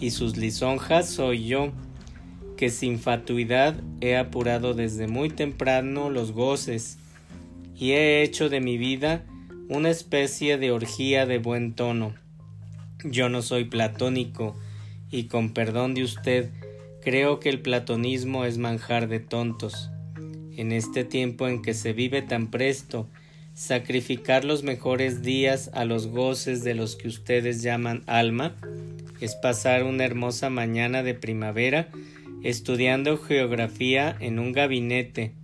y 0.00 0.10
sus 0.10 0.36
lisonjas, 0.36 1.08
soy 1.08 1.46
yo, 1.46 1.72
que 2.56 2.70
sin 2.70 2.98
fatuidad 2.98 3.74
he 4.00 4.16
apurado 4.16 4.74
desde 4.74 5.06
muy 5.06 5.30
temprano 5.30 6.10
los 6.10 6.32
goces, 6.32 6.98
y 7.76 7.92
he 7.92 8.22
hecho 8.22 8.48
de 8.48 8.60
mi 8.60 8.76
vida 8.76 9.24
una 9.68 9.90
especie 9.90 10.58
de 10.58 10.72
orgía 10.72 11.26
de 11.26 11.38
buen 11.38 11.74
tono. 11.74 12.14
Yo 13.04 13.28
no 13.28 13.42
soy 13.42 13.64
platónico, 13.64 14.56
y 15.10 15.24
con 15.24 15.54
perdón 15.54 15.94
de 15.94 16.02
usted, 16.02 16.50
creo 17.02 17.40
que 17.40 17.48
el 17.48 17.60
platonismo 17.60 18.44
es 18.44 18.58
manjar 18.58 19.08
de 19.08 19.20
tontos. 19.20 19.90
En 20.56 20.72
este 20.72 21.04
tiempo 21.04 21.48
en 21.48 21.62
que 21.62 21.72
se 21.72 21.92
vive 21.92 22.20
tan 22.20 22.50
presto, 22.50 23.08
sacrificar 23.54 24.44
los 24.44 24.62
mejores 24.62 25.22
días 25.22 25.70
a 25.72 25.84
los 25.84 26.08
goces 26.08 26.64
de 26.64 26.74
los 26.74 26.96
que 26.96 27.08
ustedes 27.08 27.62
llaman 27.62 28.02
alma, 28.06 28.56
es 29.20 29.34
pasar 29.34 29.84
una 29.84 30.04
hermosa 30.04 30.50
mañana 30.50 31.02
de 31.02 31.14
primavera 31.14 31.88
estudiando 32.42 33.18
geografía 33.18 34.16
en 34.20 34.38
un 34.38 34.52
gabinete, 34.52 35.34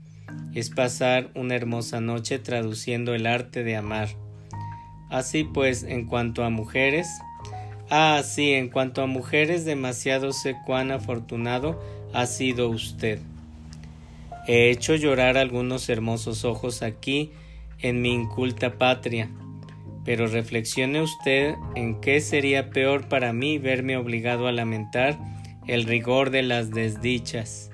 es 0.54 0.70
pasar 0.70 1.30
una 1.34 1.54
hermosa 1.54 2.00
noche 2.00 2.38
traduciendo 2.38 3.14
el 3.14 3.26
arte 3.26 3.62
de 3.64 3.76
amar. 3.76 4.08
Así 5.10 5.44
pues, 5.44 5.82
en 5.82 6.06
cuanto 6.06 6.42
a 6.44 6.50
mujeres, 6.50 7.08
Ah, 7.88 8.22
sí, 8.24 8.52
en 8.52 8.68
cuanto 8.68 9.00
a 9.00 9.06
mujeres, 9.06 9.64
demasiado 9.64 10.32
sé 10.32 10.56
cuán 10.66 10.90
afortunado 10.90 11.80
ha 12.12 12.26
sido 12.26 12.68
usted. 12.68 13.20
He 14.48 14.70
hecho 14.70 14.96
llorar 14.96 15.36
algunos 15.36 15.88
hermosos 15.88 16.44
ojos 16.44 16.82
aquí 16.82 17.30
en 17.80 18.02
mi 18.02 18.12
inculta 18.12 18.76
patria, 18.76 19.30
pero 20.06 20.28
reflexione 20.28 21.02
usted 21.02 21.56
en 21.74 22.00
qué 22.00 22.20
sería 22.20 22.70
peor 22.70 23.08
para 23.08 23.32
mí 23.32 23.58
verme 23.58 23.96
obligado 23.96 24.46
a 24.46 24.52
lamentar 24.52 25.18
el 25.66 25.84
rigor 25.84 26.30
de 26.30 26.44
las 26.44 26.70
desdichas. 26.70 27.70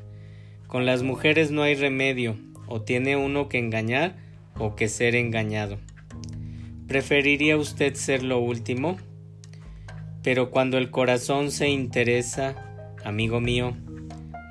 Con 0.66 0.86
las 0.86 1.02
mujeres 1.02 1.50
no 1.50 1.62
hay 1.62 1.74
remedio, 1.74 2.36
o 2.66 2.80
tiene 2.80 3.16
uno 3.16 3.50
que 3.50 3.58
engañar 3.58 4.16
o 4.58 4.74
que 4.74 4.88
ser 4.88 5.14
engañado. 5.14 5.78
¿Preferiría 6.88 7.58
usted 7.58 7.94
ser 7.94 8.22
lo 8.22 8.38
último? 8.38 8.96
Pero 10.22 10.50
cuando 10.50 10.78
el 10.78 10.90
corazón 10.90 11.50
se 11.50 11.68
interesa, 11.68 12.94
amigo 13.04 13.40
mío, 13.40 13.76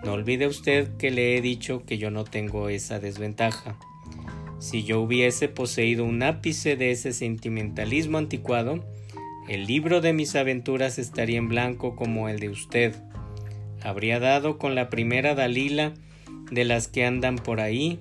no 0.04 0.14
olvide 0.14 0.46
usted 0.46 0.98
que 0.98 1.10
le 1.10 1.36
he 1.36 1.42
dicho 1.42 1.84
que 1.84 1.98
yo 1.98 2.12
no 2.12 2.26
tengo 2.26 2.70
esa 2.70 3.00
desventaja. 3.00 3.80
Si 4.62 4.84
yo 4.84 5.02
hubiese 5.02 5.50
poseído 5.50 6.06
un 6.06 6.22
ápice 6.22 6.76
de 6.76 6.92
ese 6.92 7.14
sentimentalismo 7.14 8.20
anticuado, 8.20 8.86
el 9.50 9.66
libro 9.66 10.02
de 10.02 10.14
mis 10.14 10.36
aventuras 10.36 11.00
estaría 11.00 11.40
en 11.40 11.50
blanco 11.50 11.96
como 11.96 12.30
el 12.30 12.40
de 12.40 12.50
usted. 12.50 12.94
Habría 13.82 14.20
dado 14.20 14.60
con 14.60 14.76
la 14.76 14.88
primera 14.88 15.34
Dalila 15.34 15.96
de 16.52 16.64
las 16.64 16.88
que 16.88 17.04
andan 17.04 17.38
por 17.38 17.60
ahí, 17.60 17.98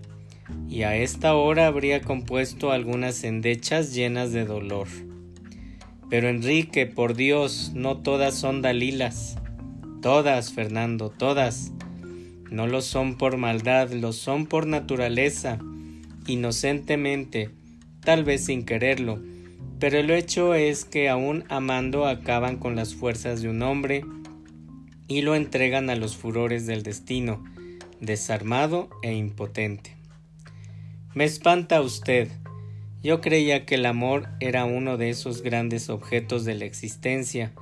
y 0.69 0.83
a 0.83 0.97
esta 0.97 1.35
hora 1.35 1.67
habría 1.67 2.03
compuesto 2.03 2.73
algunas 2.73 3.25
endechas 3.25 3.95
llenas 3.95 4.31
de 4.33 4.45
dolor. 4.45 4.87
Pero 6.11 6.29
Enrique, 6.29 6.85
por 6.85 7.17
Dios, 7.17 7.73
no 7.75 7.97
todas 7.97 8.35
son 8.35 8.61
Dalilas. 8.61 9.39
Todas, 10.03 10.53
Fernando, 10.53 11.09
todas. 11.09 11.73
No 12.51 12.67
lo 12.67 12.83
son 12.83 13.17
por 13.17 13.39
maldad, 13.39 13.91
lo 13.93 14.13
son 14.13 14.45
por 14.45 14.67
naturaleza, 14.67 15.59
inocentemente, 16.31 17.51
tal 18.05 18.25
vez 18.25 18.45
sin 18.45 18.65
quererlo. 18.65 19.21
Pero 19.79 19.99
el 19.99 20.11
hecho 20.11 20.55
es 20.55 20.85
que 20.85 21.09
aún 21.09 21.45
amando 21.49 22.07
acaban 22.07 22.57
con 22.57 22.77
las 22.77 22.95
fuerzas 22.95 23.43
de 23.43 23.49
un 23.49 23.63
hombre 23.63 24.05
y 25.09 25.23
lo 25.23 25.35
entregan 25.35 25.91
a 25.91 25.97
los 25.97 26.17
furores 26.17 26.67
del 26.67 26.83
destino, 26.83 27.45
desarmado 28.01 28.89
e 29.03 29.15
impotente. 29.15 29.97
Me 31.15 31.25
espanta 31.25 31.81
usted, 31.81 32.29
yo 33.03 33.23
creía 33.23 33.65
que 33.65 33.77
el 33.77 33.87
amor 33.87 34.29
era 34.41 34.67
uno 34.67 34.99
de 34.99 35.09
esos 35.09 35.43
grandes 35.43 35.89
objetos 35.89 36.45
de 36.45 36.55
la 36.55 36.67
existencia. 36.67 37.53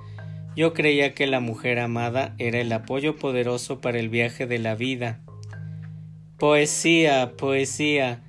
Yo 0.56 0.74
creía 0.74 1.14
que 1.14 1.28
la 1.28 1.38
mujer 1.38 1.78
amada 1.78 2.34
era 2.38 2.60
el 2.60 2.72
apoyo 2.72 3.14
poderoso 3.14 3.80
para 3.80 4.00
el 4.00 4.08
viaje 4.08 4.46
de 4.46 4.58
la 4.58 4.74
vida. 4.74 5.20
Poesía, 6.38 7.34
poesía. 7.36 8.24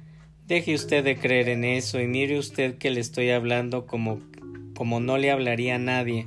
Deje 0.50 0.74
usted 0.74 1.04
de 1.04 1.16
creer 1.16 1.48
en 1.48 1.64
eso 1.64 2.02
y 2.02 2.08
mire 2.08 2.40
usted 2.40 2.80
que 2.80 2.90
le 2.90 3.00
estoy 3.00 3.30
hablando 3.30 3.86
como 3.86 4.20
como 4.76 5.00
no 5.00 5.18
le 5.18 5.30
hablaría 5.30 5.76
a 5.76 5.78
nadie, 5.78 6.26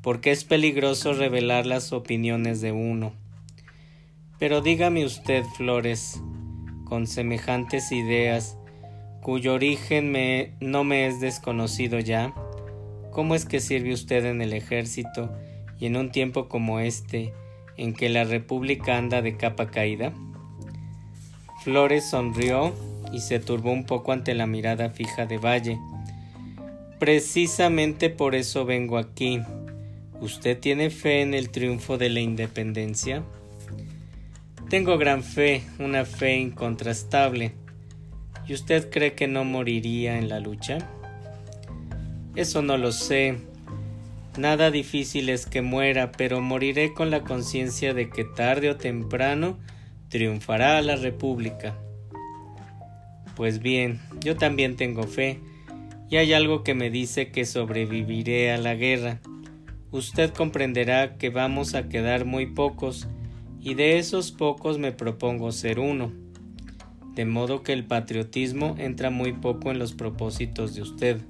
porque 0.00 0.30
es 0.32 0.44
peligroso 0.44 1.12
revelar 1.12 1.66
las 1.66 1.92
opiniones 1.92 2.60
de 2.60 2.72
uno. 2.72 3.12
Pero 4.38 4.62
dígame 4.62 5.04
usted, 5.04 5.44
Flores, 5.44 6.20
con 6.84 7.06
semejantes 7.06 7.92
ideas, 7.92 8.56
cuyo 9.20 9.52
origen 9.52 10.10
me, 10.10 10.54
no 10.58 10.82
me 10.84 11.06
es 11.06 11.20
desconocido 11.20 12.00
ya, 12.00 12.34
¿cómo 13.10 13.34
es 13.34 13.44
que 13.44 13.60
sirve 13.60 13.92
usted 13.92 14.24
en 14.24 14.40
el 14.40 14.54
ejército 14.54 15.30
y 15.78 15.86
en 15.86 15.96
un 15.96 16.10
tiempo 16.10 16.48
como 16.48 16.80
este, 16.80 17.32
en 17.76 17.92
que 17.92 18.08
la 18.08 18.24
República 18.24 18.96
anda 18.96 19.22
de 19.22 19.36
capa 19.36 19.70
caída? 19.70 20.12
Flores 21.62 22.08
sonrió 22.08 22.72
y 23.12 23.20
se 23.20 23.38
turbó 23.38 23.72
un 23.72 23.84
poco 23.84 24.12
ante 24.12 24.34
la 24.34 24.46
mirada 24.46 24.90
fija 24.90 25.26
de 25.26 25.38
Valle. 25.38 25.78
Precisamente 26.98 28.10
por 28.10 28.34
eso 28.34 28.64
vengo 28.64 28.96
aquí. 28.96 29.40
¿Usted 30.20 30.58
tiene 30.58 30.90
fe 30.90 31.20
en 31.20 31.34
el 31.34 31.50
triunfo 31.50 31.98
de 31.98 32.08
la 32.08 32.20
independencia? 32.20 33.22
Tengo 34.70 34.96
gran 34.96 35.22
fe, 35.22 35.62
una 35.78 36.04
fe 36.04 36.38
incontrastable. 36.38 37.52
¿Y 38.46 38.54
usted 38.54 38.88
cree 38.90 39.14
que 39.14 39.26
no 39.26 39.44
moriría 39.44 40.18
en 40.18 40.28
la 40.28 40.40
lucha? 40.40 40.78
Eso 42.34 42.62
no 42.62 42.78
lo 42.78 42.92
sé. 42.92 43.36
Nada 44.38 44.70
difícil 44.70 45.28
es 45.28 45.44
que 45.46 45.60
muera, 45.60 46.12
pero 46.12 46.40
moriré 46.40 46.94
con 46.94 47.10
la 47.10 47.22
conciencia 47.22 47.92
de 47.92 48.08
que 48.08 48.24
tarde 48.24 48.70
o 48.70 48.76
temprano 48.76 49.58
triunfará 50.08 50.80
la 50.80 50.96
República. 50.96 51.76
Pues 53.36 53.60
bien, 53.60 54.00
yo 54.20 54.36
también 54.36 54.76
tengo 54.76 55.04
fe, 55.04 55.40
y 56.10 56.16
hay 56.16 56.32
algo 56.34 56.62
que 56.62 56.74
me 56.74 56.90
dice 56.90 57.30
que 57.30 57.46
sobreviviré 57.46 58.52
a 58.52 58.58
la 58.58 58.74
guerra. 58.74 59.20
Usted 59.90 60.30
comprenderá 60.30 61.16
que 61.16 61.30
vamos 61.30 61.74
a 61.74 61.88
quedar 61.88 62.24
muy 62.24 62.46
pocos, 62.46 63.08
y 63.60 63.74
de 63.74 63.98
esos 63.98 64.32
pocos 64.32 64.78
me 64.78 64.92
propongo 64.92 65.52
ser 65.52 65.78
uno. 65.78 66.12
De 67.14 67.24
modo 67.24 67.62
que 67.62 67.72
el 67.72 67.84
patriotismo 67.84 68.74
entra 68.78 69.10
muy 69.10 69.32
poco 69.32 69.70
en 69.70 69.78
los 69.78 69.92
propósitos 69.92 70.74
de 70.74 70.82
usted. 70.82 71.20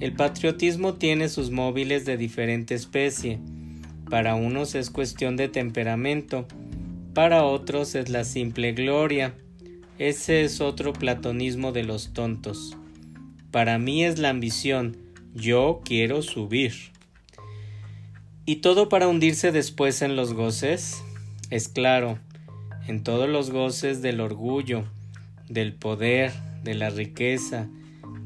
El 0.00 0.14
patriotismo 0.14 0.94
tiene 0.94 1.28
sus 1.28 1.50
móviles 1.50 2.04
de 2.04 2.16
diferente 2.16 2.74
especie. 2.74 3.38
Para 4.08 4.34
unos 4.34 4.74
es 4.74 4.90
cuestión 4.90 5.36
de 5.36 5.48
temperamento, 5.48 6.46
para 7.14 7.44
otros 7.44 7.94
es 7.94 8.08
la 8.08 8.24
simple 8.24 8.72
gloria, 8.72 9.34
ese 10.00 10.44
es 10.44 10.62
otro 10.62 10.94
platonismo 10.94 11.72
de 11.72 11.84
los 11.84 12.14
tontos. 12.14 12.74
Para 13.50 13.78
mí 13.78 14.02
es 14.02 14.18
la 14.18 14.30
ambición. 14.30 14.96
Yo 15.34 15.82
quiero 15.84 16.22
subir. 16.22 16.72
¿Y 18.46 18.56
todo 18.56 18.88
para 18.88 19.08
hundirse 19.08 19.52
después 19.52 20.00
en 20.00 20.16
los 20.16 20.32
goces? 20.32 21.02
Es 21.50 21.68
claro, 21.68 22.18
en 22.88 23.02
todos 23.02 23.28
los 23.28 23.50
goces 23.50 24.00
del 24.00 24.22
orgullo, 24.22 24.86
del 25.50 25.74
poder, 25.74 26.32
de 26.64 26.74
la 26.74 26.88
riqueza, 26.88 27.68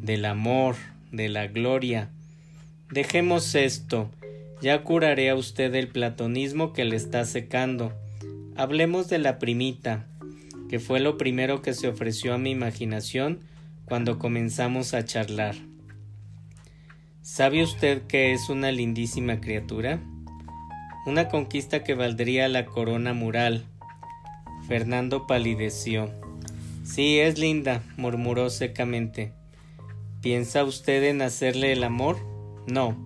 del 0.01 0.27
amor, 0.27 0.77
de 1.11 1.29
la 1.29 1.49
gloria. 1.49 2.09
Dejemos 2.89 3.53
esto, 3.57 4.13
ya 4.63 4.85
curaré 4.85 5.29
a 5.29 5.35
usted 5.35 5.75
el 5.75 5.89
platonismo 5.89 6.73
que 6.73 6.85
le 6.85 6.95
está 6.95 7.25
secando. 7.25 7.93
Hablemos 8.55 9.09
de 9.09 9.19
la 9.19 9.41
primita, 9.41 10.07
que 10.75 10.81
fue 10.81 10.99
lo 10.99 11.17
primero 11.17 11.63
que 11.63 11.73
se 11.73 11.87
ofreció 11.87 12.35
a 12.35 12.39
mi 12.39 12.51
imaginación 12.51 13.39
cuando 13.85 14.19
comenzamos 14.19 14.93
a 14.93 15.05
charlar. 15.05 15.55
¿Sabe 17.23 17.63
usted 17.63 18.09
que 18.09 18.33
es 18.33 18.49
una 18.49 18.73
lindísima 18.73 19.41
criatura? 19.41 20.01
Una 21.07 21.29
conquista 21.29 21.85
que 21.85 21.95
valdría 21.95 22.49
la 22.49 22.67
corona 22.67 23.15
mural. 23.15 23.67
Fernando 24.67 25.29
palideció. 25.29 26.11
Sí, 26.83 27.21
es 27.21 27.39
linda, 27.39 27.85
murmuró 27.97 28.51
secamente. 28.51 29.33
¿Piensa 30.23 30.65
usted 30.65 31.05
en 31.05 31.23
hacerle 31.23 31.71
el 31.71 31.85
amor? 31.85 32.17
No. 32.67 32.97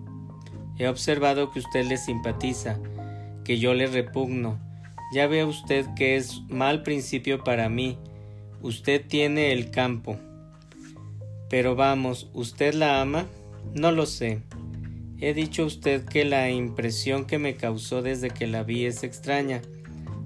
He 0.79 0.87
observado 0.87 1.51
que 1.51 1.59
usted 1.59 1.85
le 1.85 1.97
simpatiza, 1.97 2.79
que 3.45 3.59
yo 3.59 3.75
le 3.75 3.85
repugno, 3.85 4.59
ya 5.11 5.27
ve 5.27 5.43
usted 5.45 5.85
que 5.95 6.15
es 6.15 6.41
mal 6.49 6.83
principio 6.83 7.43
para 7.43 7.69
mí. 7.69 7.97
Usted 8.61 9.05
tiene 9.05 9.51
el 9.51 9.71
campo. 9.71 10.17
Pero 11.49 11.75
vamos, 11.75 12.29
¿usted 12.33 12.73
la 12.73 13.01
ama? 13.01 13.25
No 13.73 13.91
lo 13.91 14.05
sé. 14.05 14.41
He 15.19 15.33
dicho 15.33 15.63
a 15.63 15.65
usted 15.65 16.05
que 16.05 16.23
la 16.25 16.49
impresión 16.49 17.25
que 17.25 17.39
me 17.39 17.55
causó 17.55 18.01
desde 18.01 18.29
que 18.29 18.47
la 18.47 18.63
vi 18.63 18.85
es 18.85 19.03
extraña. 19.03 19.61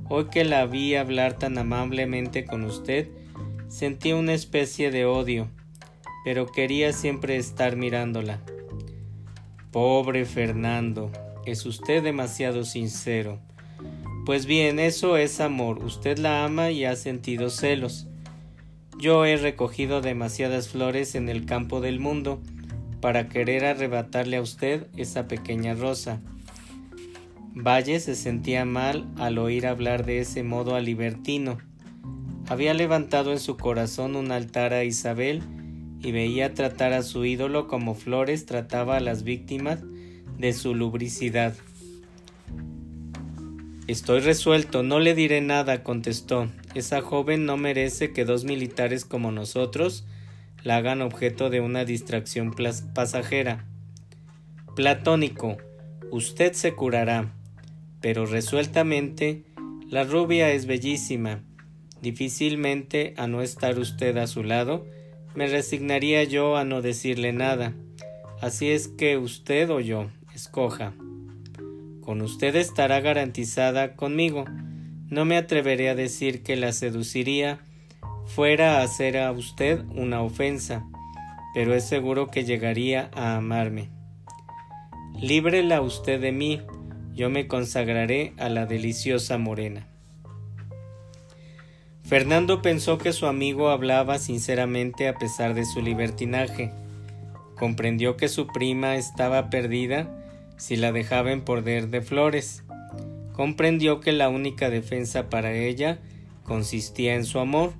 Hoy 0.09 0.25
que 0.25 0.43
la 0.43 0.65
vi 0.65 0.95
hablar 0.95 1.33
tan 1.39 1.57
amablemente 1.57 2.45
con 2.45 2.63
usted, 2.63 3.07
sentí 3.69 4.11
una 4.13 4.33
especie 4.33 4.91
de 4.91 5.05
odio, 5.05 5.49
pero 6.23 6.45
quería 6.45 6.93
siempre 6.93 7.37
estar 7.37 7.75
mirándola. 7.75 8.41
Pobre 9.71 10.25
Fernando, 10.25 11.11
es 11.45 11.65
usted 11.65 12.03
demasiado 12.03 12.63
sincero. 12.63 13.39
Pues 14.25 14.45
bien, 14.45 14.79
eso 14.79 15.17
es 15.17 15.41
amor. 15.41 15.83
Usted 15.83 16.17
la 16.17 16.45
ama 16.45 16.71
y 16.71 16.85
ha 16.85 16.95
sentido 16.95 17.49
celos. 17.49 18.07
Yo 18.97 19.25
he 19.25 19.35
recogido 19.35 19.99
demasiadas 19.99 20.69
flores 20.69 21.15
en 21.15 21.27
el 21.27 21.45
campo 21.45 21.81
del 21.81 21.99
mundo 21.99 22.41
para 23.01 23.27
querer 23.27 23.65
arrebatarle 23.65 24.37
a 24.37 24.41
usted 24.41 24.87
esa 24.95 25.27
pequeña 25.27 25.73
rosa. 25.73 26.21
Valle 27.53 27.99
se 27.99 28.15
sentía 28.15 28.63
mal 28.63 29.11
al 29.17 29.37
oír 29.39 29.67
hablar 29.67 30.05
de 30.05 30.19
ese 30.19 30.41
modo 30.41 30.75
a 30.75 30.79
Libertino. 30.79 31.57
Había 32.47 32.73
levantado 32.73 33.33
en 33.33 33.39
su 33.39 33.57
corazón 33.57 34.15
un 34.15 34.31
altar 34.31 34.73
a 34.73 34.85
Isabel 34.85 35.43
y 36.01 36.13
veía 36.13 36.53
tratar 36.53 36.93
a 36.93 37.03
su 37.03 37.25
ídolo 37.25 37.67
como 37.67 37.93
Flores 37.93 38.45
trataba 38.45 38.97
a 38.97 39.01
las 39.01 39.23
víctimas 39.23 39.79
de 40.37 40.53
su 40.53 40.73
lubricidad. 40.73 41.55
Estoy 43.87 44.21
resuelto, 44.21 44.81
no 44.81 45.01
le 45.01 45.13
diré 45.13 45.41
nada, 45.41 45.83
contestó. 45.83 46.47
Esa 46.73 47.01
joven 47.01 47.45
no 47.45 47.57
merece 47.57 48.13
que 48.13 48.23
dos 48.23 48.45
militares 48.45 49.03
como 49.03 49.33
nosotros 49.33 50.05
la 50.63 50.77
hagan 50.77 51.01
objeto 51.01 51.49
de 51.49 51.59
una 51.59 51.83
distracción 51.83 52.55
pasajera. 52.95 53.65
Platónico, 54.73 55.57
usted 56.11 56.53
se 56.53 56.73
curará, 56.73 57.33
pero 57.99 58.25
resueltamente 58.25 59.43
la 59.89 60.05
rubia 60.05 60.51
es 60.51 60.65
bellísima. 60.65 61.43
Difícilmente, 62.01 63.13
a 63.17 63.27
no 63.27 63.41
estar 63.41 63.77
usted 63.77 64.15
a 64.15 64.27
su 64.27 64.43
lado, 64.43 64.87
me 65.35 65.47
resignaría 65.47 66.23
yo 66.23 66.55
a 66.55 66.63
no 66.63 66.81
decirle 66.81 67.33
nada. 67.33 67.73
Así 68.39 68.69
es 68.69 68.87
que 68.87 69.17
usted 69.17 69.69
o 69.69 69.81
yo, 69.81 70.09
escoja. 70.33 70.93
Con 72.03 72.21
usted 72.21 72.57
estará 72.57 72.99
garantizada 72.99 73.95
conmigo. 73.95 74.43
No 75.09 75.23
me 75.23 75.37
atreveré 75.37 75.89
a 75.89 75.95
decir 75.95 76.43
que 76.43 76.57
la 76.57 76.73
seduciría 76.73 77.59
fuera 78.25 78.79
a 78.79 78.83
hacer 78.83 79.17
a 79.17 79.31
usted 79.31 79.79
una 79.95 80.21
ofensa, 80.21 80.85
pero 81.53 81.73
es 81.73 81.87
seguro 81.87 82.27
que 82.27 82.43
llegaría 82.43 83.09
a 83.13 83.37
amarme. 83.37 83.89
Líbrela 85.17 85.79
usted 85.79 86.19
de 86.19 86.33
mí, 86.33 86.61
yo 87.13 87.29
me 87.29 87.47
consagraré 87.47 88.33
a 88.37 88.49
la 88.49 88.65
deliciosa 88.65 89.37
morena. 89.37 89.87
Fernando 92.03 92.61
pensó 92.61 92.97
que 92.97 93.13
su 93.13 93.27
amigo 93.27 93.69
hablaba 93.69 94.19
sinceramente 94.19 95.07
a 95.07 95.13
pesar 95.17 95.53
de 95.53 95.63
su 95.63 95.81
libertinaje. 95.81 96.71
Comprendió 97.57 98.17
que 98.17 98.27
su 98.27 98.47
prima 98.47 98.97
estaba 98.97 99.49
perdida 99.49 100.19
si 100.63 100.77
la 100.77 100.93
dejaba 100.93 101.33
en 101.33 101.41
poder 101.41 101.89
de 101.89 101.99
Flores. 101.99 102.63
Comprendió 103.33 103.99
que 103.99 104.13
la 104.13 104.29
única 104.29 104.69
defensa 104.69 105.29
para 105.29 105.51
ella 105.51 105.99
consistía 106.43 107.15
en 107.15 107.25
su 107.25 107.39
amor, 107.39 107.73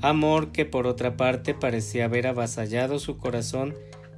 amor 0.00 0.50
que 0.50 0.64
por 0.64 0.86
otra 0.86 1.18
parte 1.18 1.52
parecía 1.52 2.06
haber 2.06 2.26
avasallado 2.26 2.98
su 2.98 3.18
corazón 3.18 3.74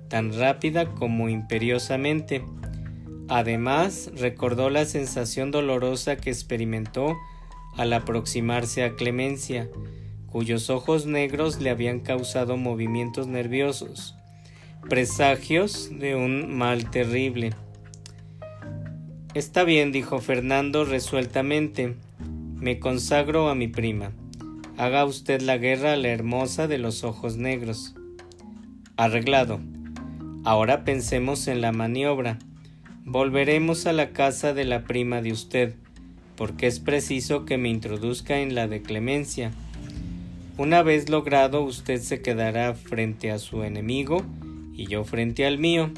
tan 0.07 0.33
rápida 0.39 0.87
como 0.87 1.29
imperiosamente. 1.29 2.45
Además, 3.27 4.13
recordó 4.15 4.71
la 4.71 4.85
sensación 4.85 5.51
dolorosa 5.51 6.17
que 6.17 6.31
experimentó 6.31 7.17
al 7.77 7.93
aproximarse 7.93 8.85
a 8.85 8.95
Clemencia, 8.95 9.69
cuyos 10.31 10.71
ojos 10.71 11.07
negros 11.07 11.61
le 11.61 11.71
habían 11.71 11.99
causado 11.99 12.57
movimientos 12.57 13.27
nerviosos, 13.27 14.15
presagios 14.89 15.91
de 15.99 16.15
un 16.15 16.57
mal 16.57 16.89
terrible. 16.89 17.51
Está 19.33 19.63
bien, 19.63 19.93
dijo 19.93 20.19
Fernando 20.19 20.85
resueltamente. 20.85 21.95
Me 22.57 22.81
consagro 22.81 23.49
a 23.49 23.55
mi 23.55 23.69
prima. 23.69 24.11
Haga 24.77 25.05
usted 25.05 25.41
la 25.41 25.57
guerra 25.57 25.93
a 25.93 25.97
la 25.97 26.09
hermosa 26.09 26.67
de 26.67 26.79
los 26.79 27.05
ojos 27.05 27.37
negros. 27.37 27.95
Arreglado. 28.97 29.61
Ahora 30.45 30.85
pensemos 30.85 31.47
en 31.47 31.61
la 31.61 31.71
maniobra. 31.71 32.41
Volveremos 33.05 33.87
a 33.87 33.93
la 33.93 34.11
casa 34.11 34.53
de 34.53 34.65
la 34.65 34.83
prima 34.83 35.23
de 35.23 35.31
usted, 35.31 35.77
porque 36.35 36.67
es 36.67 36.81
preciso 36.81 37.45
que 37.45 37.57
me 37.57 37.69
introduzca 37.69 38.41
en 38.41 38.57
la 38.57 38.67
de 38.67 38.83
Clemencia. 38.83 39.53
Una 40.59 40.83
vez 40.83 41.09
logrado, 41.09 41.63
usted 41.63 42.01
se 42.01 42.21
quedará 42.21 42.75
frente 42.75 43.31
a 43.31 43.39
su 43.39 43.63
enemigo 43.63 44.25
y 44.75 44.89
yo 44.89 45.05
frente 45.05 45.47
al 45.47 45.59
mío, 45.59 45.93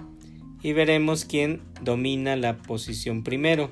y 0.63 0.75
veremos 0.75 1.25
quién 1.25 1.72
domina 1.83 2.37
la 2.37 2.59
posición 2.59 3.23
primero. 3.23 3.71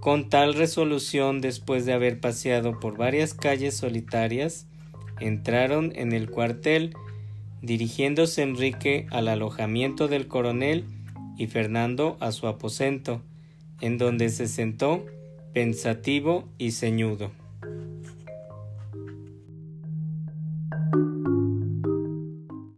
Con 0.00 0.28
tal 0.28 0.54
resolución, 0.54 1.40
después 1.40 1.86
de 1.86 1.92
haber 1.92 2.20
paseado 2.20 2.80
por 2.80 2.96
varias 2.96 3.34
calles 3.34 3.76
solitarias, 3.76 4.66
entraron 5.20 5.92
en 5.94 6.12
el 6.12 6.30
cuartel, 6.30 6.94
dirigiéndose 7.60 8.42
Enrique 8.42 9.06
al 9.10 9.28
alojamiento 9.28 10.08
del 10.08 10.26
coronel 10.26 10.84
y 11.36 11.46
Fernando 11.46 12.16
a 12.20 12.32
su 12.32 12.46
aposento, 12.46 13.22
en 13.80 13.98
donde 13.98 14.28
se 14.30 14.48
sentó 14.48 15.06
pensativo 15.52 16.48
y 16.58 16.72
ceñudo. 16.72 17.30